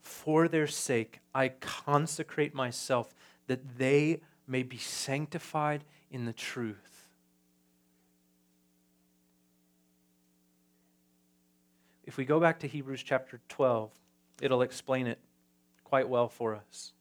For 0.00 0.48
their 0.48 0.66
sake, 0.66 1.20
I 1.34 1.48
consecrate 1.48 2.54
myself 2.54 3.12
that 3.48 3.78
they 3.78 4.20
may 4.46 4.62
be 4.62 4.78
sanctified 4.78 5.84
in 6.10 6.24
the 6.24 6.32
truth. 6.32 6.95
If 12.06 12.16
we 12.16 12.24
go 12.24 12.38
back 12.38 12.60
to 12.60 12.68
Hebrews 12.68 13.02
chapter 13.02 13.40
12, 13.48 13.90
it'll 14.40 14.62
explain 14.62 15.08
it 15.08 15.18
quite 15.82 16.08
well 16.08 16.28
for 16.28 16.54
us. 16.54 16.92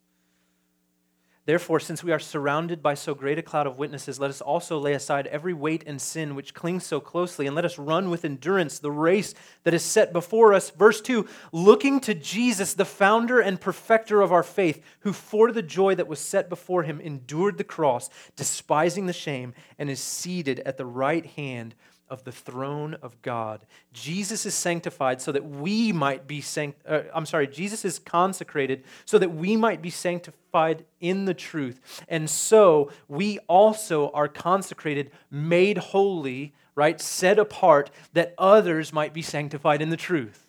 Therefore, 1.45 1.79
since 1.79 2.03
we 2.03 2.11
are 2.11 2.17
surrounded 2.17 2.81
by 2.81 2.95
so 2.95 3.13
great 3.13 3.37
a 3.37 3.43
cloud 3.43 3.67
of 3.67 3.77
witnesses, 3.77 4.19
let 4.19 4.31
us 4.31 4.41
also 4.41 4.79
lay 4.79 4.93
aside 4.93 5.27
every 5.27 5.53
weight 5.53 5.83
and 5.85 6.01
sin 6.01 6.33
which 6.33 6.55
clings 6.55 6.83
so 6.83 6.99
closely, 6.99 7.45
and 7.45 7.55
let 7.55 7.65
us 7.65 7.77
run 7.77 8.09
with 8.09 8.25
endurance 8.25 8.79
the 8.79 8.89
race 8.89 9.35
that 9.63 9.75
is 9.75 9.83
set 9.83 10.11
before 10.11 10.55
us. 10.55 10.71
Verse 10.71 11.01
2 11.01 11.27
Looking 11.51 11.99
to 11.99 12.15
Jesus, 12.15 12.73
the 12.73 12.83
founder 12.83 13.39
and 13.39 13.61
perfecter 13.61 14.21
of 14.21 14.31
our 14.31 14.41
faith, 14.41 14.83
who 15.01 15.13
for 15.13 15.51
the 15.51 15.61
joy 15.61 15.93
that 15.93 16.07
was 16.07 16.19
set 16.19 16.49
before 16.49 16.81
him 16.81 16.99
endured 16.99 17.59
the 17.59 17.63
cross, 17.63 18.09
despising 18.35 19.05
the 19.05 19.13
shame, 19.13 19.53
and 19.77 19.87
is 19.87 19.99
seated 19.99 20.61
at 20.61 20.77
the 20.77 20.85
right 20.85 21.27
hand 21.27 21.75
of 22.09 22.23
the 22.23 22.31
throne 22.31 22.95
of 23.01 23.21
God. 23.21 23.65
Jesus 23.93 24.45
is 24.45 24.53
sanctified 24.53 25.21
so 25.21 25.31
that 25.31 25.45
we 25.45 25.91
might 25.91 26.27
be 26.27 26.41
sanct- 26.41 26.81
uh, 26.87 27.03
I'm 27.13 27.25
sorry, 27.25 27.47
Jesus 27.47 27.83
is 27.83 27.99
consecrated 27.99 28.83
so 29.05 29.17
that 29.17 29.33
we 29.33 29.55
might 29.55 29.81
be 29.81 29.89
sanctified 29.89 30.85
in 30.99 31.25
the 31.25 31.33
truth. 31.33 32.03
And 32.07 32.29
so 32.29 32.91
we 33.07 33.39
also 33.47 34.09
are 34.11 34.27
consecrated, 34.27 35.11
made 35.31 35.77
holy, 35.77 36.53
right? 36.75 36.99
Set 37.01 37.39
apart 37.39 37.89
that 38.13 38.33
others 38.37 38.93
might 38.93 39.13
be 39.13 39.21
sanctified 39.21 39.81
in 39.81 39.89
the 39.89 39.97
truth. 39.97 40.41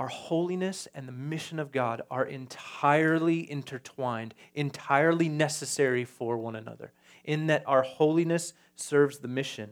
Our 0.00 0.08
holiness 0.08 0.88
and 0.94 1.06
the 1.06 1.12
mission 1.12 1.58
of 1.58 1.72
God 1.72 2.00
are 2.10 2.24
entirely 2.24 3.50
intertwined, 3.50 4.34
entirely 4.54 5.28
necessary 5.28 6.06
for 6.06 6.38
one 6.38 6.56
another, 6.56 6.92
in 7.30 7.46
that 7.46 7.62
our 7.64 7.82
holiness 7.82 8.54
serves 8.74 9.20
the 9.20 9.28
mission, 9.28 9.70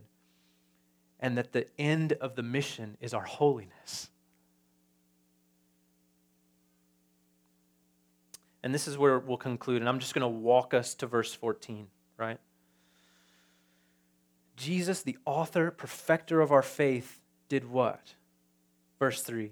and 1.18 1.36
that 1.36 1.50
the 1.50 1.66
end 1.76 2.12
of 2.12 2.36
the 2.36 2.42
mission 2.42 2.96
is 3.00 3.12
our 3.12 3.24
holiness. 3.24 4.10
And 8.62 8.72
this 8.72 8.86
is 8.86 8.96
where 8.96 9.18
we'll 9.18 9.36
conclude, 9.36 9.82
and 9.82 9.88
I'm 9.88 9.98
just 9.98 10.14
going 10.14 10.22
to 10.22 10.28
walk 10.28 10.72
us 10.72 10.94
to 10.94 11.08
verse 11.08 11.34
14, 11.34 11.88
right? 12.16 12.38
Jesus, 14.54 15.02
the 15.02 15.18
author, 15.24 15.72
perfecter 15.72 16.40
of 16.40 16.52
our 16.52 16.62
faith, 16.62 17.18
did 17.48 17.68
what? 17.68 18.14
Verse 19.00 19.22
3 19.22 19.50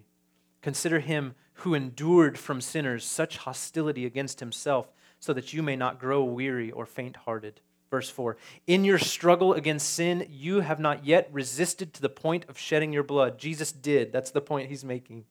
Consider 0.62 1.00
him 1.00 1.34
who 1.54 1.74
endured 1.74 2.38
from 2.38 2.60
sinners 2.60 3.04
such 3.04 3.38
hostility 3.38 4.06
against 4.06 4.38
himself, 4.38 4.92
so 5.18 5.32
that 5.32 5.52
you 5.52 5.60
may 5.60 5.74
not 5.74 5.98
grow 5.98 6.22
weary 6.22 6.70
or 6.70 6.86
faint 6.86 7.16
hearted. 7.16 7.60
Verse 7.90 8.10
4 8.10 8.36
In 8.66 8.84
your 8.84 8.98
struggle 8.98 9.54
against 9.54 9.92
sin, 9.92 10.26
you 10.30 10.60
have 10.60 10.80
not 10.80 11.04
yet 11.04 11.28
resisted 11.32 11.94
to 11.94 12.02
the 12.02 12.08
point 12.08 12.44
of 12.48 12.58
shedding 12.58 12.92
your 12.92 13.02
blood. 13.02 13.38
Jesus 13.38 13.72
did. 13.72 14.12
That's 14.12 14.30
the 14.30 14.40
point 14.40 14.68
he's 14.68 14.84
making. 14.84 15.24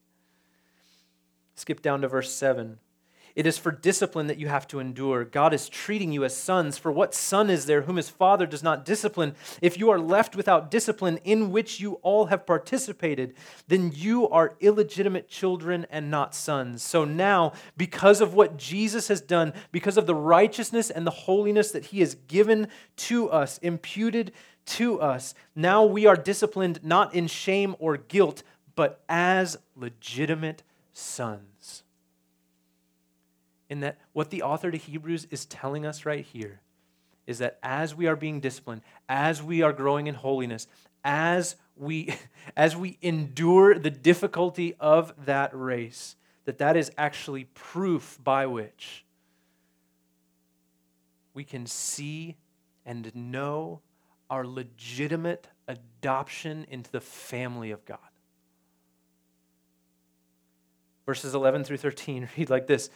Skip 1.54 1.82
down 1.82 2.02
to 2.02 2.08
verse 2.08 2.32
7. 2.32 2.78
It 3.36 3.46
is 3.46 3.58
for 3.58 3.70
discipline 3.70 4.28
that 4.28 4.38
you 4.38 4.48
have 4.48 4.66
to 4.68 4.80
endure. 4.80 5.22
God 5.22 5.52
is 5.52 5.68
treating 5.68 6.10
you 6.10 6.24
as 6.24 6.34
sons. 6.34 6.78
For 6.78 6.90
what 6.90 7.14
son 7.14 7.50
is 7.50 7.66
there 7.66 7.82
whom 7.82 7.96
his 7.96 8.08
father 8.08 8.46
does 8.46 8.62
not 8.62 8.86
discipline? 8.86 9.34
If 9.60 9.76
you 9.76 9.90
are 9.90 9.98
left 9.98 10.34
without 10.34 10.70
discipline 10.70 11.18
in 11.22 11.52
which 11.52 11.78
you 11.78 11.94
all 12.02 12.26
have 12.26 12.46
participated, 12.46 13.34
then 13.68 13.92
you 13.94 14.26
are 14.30 14.56
illegitimate 14.60 15.28
children 15.28 15.86
and 15.90 16.10
not 16.10 16.34
sons. 16.34 16.82
So 16.82 17.04
now, 17.04 17.52
because 17.76 18.22
of 18.22 18.32
what 18.32 18.56
Jesus 18.56 19.08
has 19.08 19.20
done, 19.20 19.52
because 19.70 19.98
of 19.98 20.06
the 20.06 20.14
righteousness 20.14 20.88
and 20.88 21.06
the 21.06 21.10
holiness 21.10 21.72
that 21.72 21.86
he 21.86 22.00
has 22.00 22.14
given 22.14 22.68
to 22.96 23.30
us, 23.30 23.58
imputed 23.58 24.32
to 24.64 24.98
us, 24.98 25.34
now 25.54 25.84
we 25.84 26.06
are 26.06 26.16
disciplined 26.16 26.80
not 26.82 27.14
in 27.14 27.26
shame 27.26 27.76
or 27.78 27.98
guilt, 27.98 28.42
but 28.74 29.02
as 29.10 29.58
legitimate 29.76 30.62
sons 30.94 31.55
in 33.68 33.80
that 33.80 33.98
what 34.12 34.30
the 34.30 34.42
author 34.42 34.70
to 34.70 34.76
Hebrews 34.76 35.26
is 35.30 35.46
telling 35.46 35.84
us 35.84 36.06
right 36.06 36.24
here 36.24 36.60
is 37.26 37.38
that 37.38 37.58
as 37.62 37.94
we 37.94 38.06
are 38.06 38.16
being 38.16 38.40
disciplined, 38.40 38.82
as 39.08 39.42
we 39.42 39.62
are 39.62 39.72
growing 39.72 40.06
in 40.06 40.14
holiness, 40.14 40.66
as 41.04 41.56
we 41.76 42.14
as 42.56 42.76
we 42.76 42.98
endure 43.02 43.78
the 43.78 43.90
difficulty 43.90 44.74
of 44.78 45.12
that 45.26 45.50
race, 45.52 46.16
that 46.44 46.58
that 46.58 46.76
is 46.76 46.90
actually 46.96 47.44
proof 47.54 48.18
by 48.22 48.46
which 48.46 49.04
we 51.34 51.44
can 51.44 51.66
see 51.66 52.36
and 52.84 53.14
know 53.14 53.80
our 54.30 54.46
legitimate 54.46 55.46
adoption 55.68 56.66
into 56.70 56.90
the 56.90 57.00
family 57.00 57.70
of 57.72 57.84
God. 57.84 57.98
Verses 61.04 61.34
11 61.34 61.64
through 61.64 61.76
13 61.76 62.28
read 62.36 62.50
like 62.50 62.66
this 62.66 62.90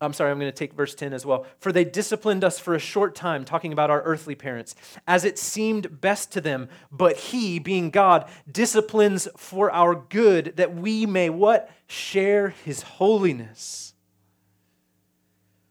I'm 0.00 0.12
sorry, 0.12 0.30
I'm 0.30 0.38
going 0.38 0.52
to 0.52 0.56
take 0.56 0.74
verse 0.74 0.94
10 0.94 1.14
as 1.14 1.24
well. 1.24 1.46
For 1.58 1.72
they 1.72 1.84
disciplined 1.84 2.44
us 2.44 2.58
for 2.58 2.74
a 2.74 2.78
short 2.78 3.14
time, 3.14 3.44
talking 3.44 3.72
about 3.72 3.90
our 3.90 4.02
earthly 4.02 4.34
parents, 4.34 4.74
as 5.06 5.24
it 5.24 5.38
seemed 5.38 6.00
best 6.02 6.30
to 6.32 6.40
them. 6.40 6.68
But 6.92 7.16
He, 7.16 7.58
being 7.58 7.90
God, 7.90 8.28
disciplines 8.50 9.26
for 9.36 9.70
our 9.70 9.94
good, 9.94 10.54
that 10.56 10.74
we 10.74 11.06
may 11.06 11.30
what? 11.30 11.70
Share 11.86 12.50
His 12.50 12.82
holiness. 12.82 13.94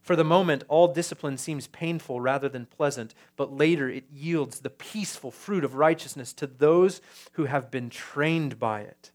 For 0.01 0.15
the 0.15 0.23
moment, 0.23 0.63
all 0.67 0.87
discipline 0.87 1.37
seems 1.37 1.65
painful 1.67 2.21
rather 2.21 2.47
than 2.47 2.67
pleasant, 2.67 3.15
but 3.35 3.51
later 3.51 3.89
it 3.89 4.05
yields 4.11 4.59
the 4.59 4.69
peaceful 4.69 5.31
fruit 5.31 5.63
of 5.63 5.75
righteousness 5.75 6.31
to 6.33 6.45
those 6.45 7.01
who 7.33 7.45
have 7.45 7.71
been 7.71 7.89
trained 7.89 8.59
by 8.59 8.81
it. 8.81 9.11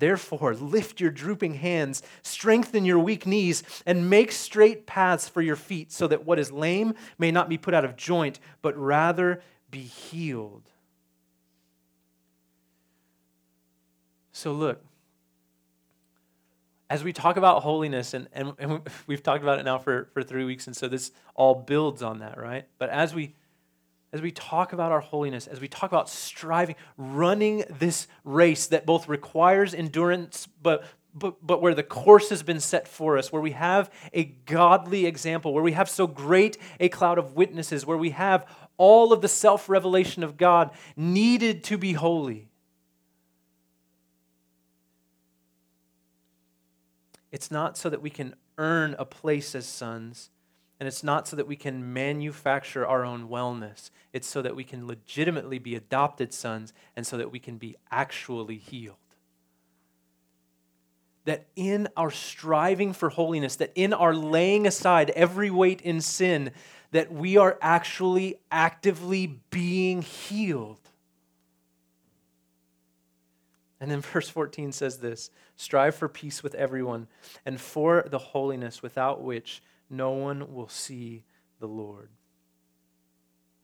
Therefore, 0.00 0.54
lift 0.54 1.00
your 1.00 1.10
drooping 1.10 1.54
hands, 1.54 2.02
strengthen 2.22 2.84
your 2.84 2.98
weak 2.98 3.26
knees, 3.26 3.62
and 3.86 4.10
make 4.10 4.32
straight 4.32 4.86
paths 4.86 5.28
for 5.28 5.42
your 5.42 5.56
feet, 5.56 5.92
so 5.92 6.06
that 6.08 6.26
what 6.26 6.38
is 6.38 6.50
lame 6.50 6.94
may 7.18 7.30
not 7.30 7.48
be 7.48 7.58
put 7.58 7.74
out 7.74 7.84
of 7.84 7.96
joint, 7.96 8.40
but 8.62 8.76
rather 8.76 9.42
be 9.70 9.82
healed. 9.82 10.64
So, 14.32 14.52
look, 14.52 14.82
as 16.88 17.04
we 17.04 17.12
talk 17.12 17.36
about 17.36 17.62
holiness, 17.62 18.14
and, 18.14 18.26
and, 18.32 18.54
and 18.58 18.80
we've 19.06 19.22
talked 19.22 19.42
about 19.42 19.58
it 19.58 19.64
now 19.64 19.78
for, 19.78 20.08
for 20.12 20.22
three 20.22 20.44
weeks, 20.44 20.66
and 20.66 20.76
so 20.76 20.88
this 20.88 21.12
all 21.34 21.54
builds 21.54 22.02
on 22.02 22.18
that, 22.18 22.38
right? 22.38 22.66
But 22.78 22.90
as 22.90 23.14
we 23.14 23.34
as 24.12 24.20
we 24.20 24.32
talk 24.32 24.72
about 24.72 24.90
our 24.90 25.00
holiness, 25.00 25.46
as 25.46 25.60
we 25.60 25.68
talk 25.68 25.90
about 25.90 26.08
striving, 26.08 26.74
running 26.96 27.64
this 27.70 28.08
race 28.24 28.66
that 28.68 28.84
both 28.84 29.08
requires 29.08 29.72
endurance, 29.72 30.48
but, 30.60 30.84
but, 31.14 31.46
but 31.46 31.62
where 31.62 31.74
the 31.74 31.84
course 31.84 32.30
has 32.30 32.42
been 32.42 32.58
set 32.58 32.88
for 32.88 33.16
us, 33.16 33.30
where 33.30 33.42
we 33.42 33.52
have 33.52 33.90
a 34.12 34.24
godly 34.24 35.06
example, 35.06 35.54
where 35.54 35.62
we 35.62 35.72
have 35.72 35.88
so 35.88 36.08
great 36.08 36.58
a 36.80 36.88
cloud 36.88 37.18
of 37.18 37.34
witnesses, 37.34 37.86
where 37.86 37.96
we 37.96 38.10
have 38.10 38.46
all 38.76 39.12
of 39.12 39.20
the 39.20 39.28
self 39.28 39.68
revelation 39.68 40.24
of 40.24 40.36
God 40.36 40.70
needed 40.96 41.62
to 41.64 41.78
be 41.78 41.92
holy. 41.92 42.48
It's 47.30 47.50
not 47.50 47.78
so 47.78 47.88
that 47.88 48.02
we 48.02 48.10
can 48.10 48.34
earn 48.58 48.96
a 48.98 49.04
place 49.04 49.54
as 49.54 49.66
sons 49.66 50.30
and 50.80 50.86
it's 50.86 51.04
not 51.04 51.28
so 51.28 51.36
that 51.36 51.46
we 51.46 51.56
can 51.56 51.92
manufacture 51.92 52.86
our 52.86 53.04
own 53.04 53.28
wellness. 53.28 53.90
It's 54.14 54.26
so 54.26 54.40
that 54.40 54.56
we 54.56 54.64
can 54.64 54.86
legitimately 54.86 55.58
be 55.58 55.76
adopted 55.76 56.32
sons 56.32 56.72
and 56.96 57.06
so 57.06 57.18
that 57.18 57.30
we 57.30 57.38
can 57.38 57.58
be 57.58 57.76
actually 57.90 58.56
healed. 58.56 58.96
That 61.26 61.48
in 61.54 61.86
our 61.98 62.10
striving 62.10 62.94
for 62.94 63.10
holiness, 63.10 63.56
that 63.56 63.72
in 63.74 63.92
our 63.92 64.14
laying 64.14 64.66
aside 64.66 65.10
every 65.10 65.50
weight 65.50 65.82
in 65.82 66.00
sin, 66.00 66.50
that 66.92 67.12
we 67.12 67.36
are 67.36 67.58
actually 67.60 68.36
actively 68.50 69.38
being 69.50 70.00
healed. 70.00 70.80
And 73.80 73.90
then 73.90 74.00
verse 74.00 74.30
14 74.30 74.72
says 74.72 74.96
this 74.96 75.30
Strive 75.56 75.94
for 75.94 76.08
peace 76.08 76.42
with 76.42 76.54
everyone 76.54 77.06
and 77.44 77.60
for 77.60 78.06
the 78.08 78.18
holiness 78.18 78.82
without 78.82 79.22
which 79.22 79.62
no 79.90 80.12
one 80.12 80.54
will 80.54 80.68
see 80.68 81.24
the 81.58 81.66
Lord. 81.66 82.08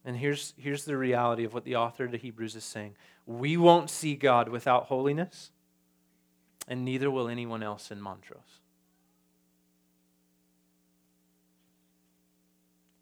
And 0.04 0.16
here's, 0.16 0.54
here's 0.56 0.84
the 0.84 0.96
reality 0.96 1.44
of 1.44 1.54
what 1.54 1.64
the 1.64 1.76
author 1.76 2.06
to 2.06 2.16
Hebrews 2.16 2.54
is 2.54 2.64
saying 2.64 2.94
we 3.26 3.56
won't 3.56 3.90
see 3.90 4.14
God 4.14 4.48
without 4.48 4.84
holiness, 4.84 5.50
and 6.68 6.84
neither 6.84 7.10
will 7.10 7.28
anyone 7.28 7.62
else 7.62 7.90
in 7.90 8.00
Montrose. 8.00 8.60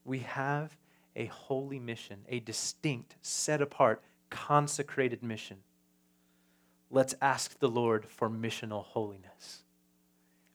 We 0.04 0.20
have 0.20 0.76
a 1.16 1.26
holy 1.26 1.78
mission, 1.78 2.20
a 2.28 2.40
distinct, 2.40 3.16
set 3.22 3.60
apart, 3.60 4.02
consecrated 4.30 5.22
mission. 5.22 5.58
Let's 6.90 7.14
ask 7.20 7.58
the 7.58 7.68
Lord 7.68 8.06
for 8.06 8.30
missional 8.30 8.84
holiness, 8.84 9.63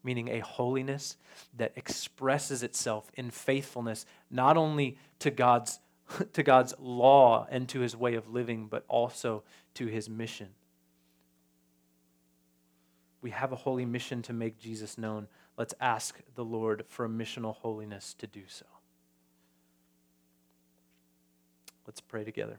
meaning 0.10 0.30
a 0.30 0.40
holiness 0.40 1.18
that 1.56 1.72
expresses 1.76 2.64
itself 2.64 3.12
in 3.14 3.30
faithfulness 3.30 4.08
not 4.32 4.58
only 4.58 4.98
to 5.20 5.30
God's, 5.30 5.80
to 6.34 6.42
God's 6.42 6.74
law 6.80 7.46
and 7.52 7.70
to 7.70 7.82
his 7.82 7.96
way 7.96 8.16
of 8.16 8.28
living, 8.28 8.66
but 8.66 8.84
also 8.88 9.44
to 9.76 9.86
his 9.86 10.10
mission. 10.10 10.48
We 13.22 13.30
have 13.30 13.52
a 13.52 13.56
holy 13.56 13.86
mission 13.86 14.24
to 14.24 14.34
make 14.34 14.58
Jesus 14.58 14.98
known. 14.98 15.28
Let's 15.60 15.76
ask 15.80 16.20
the 16.34 16.44
Lord 16.44 16.86
for 16.88 17.06
a 17.06 17.10
missional 17.10 17.54
holiness 17.58 18.16
to 18.16 18.26
do 18.26 18.42
so. 18.48 18.66
Let's 21.86 22.02
pray 22.02 22.24
together. 22.24 22.58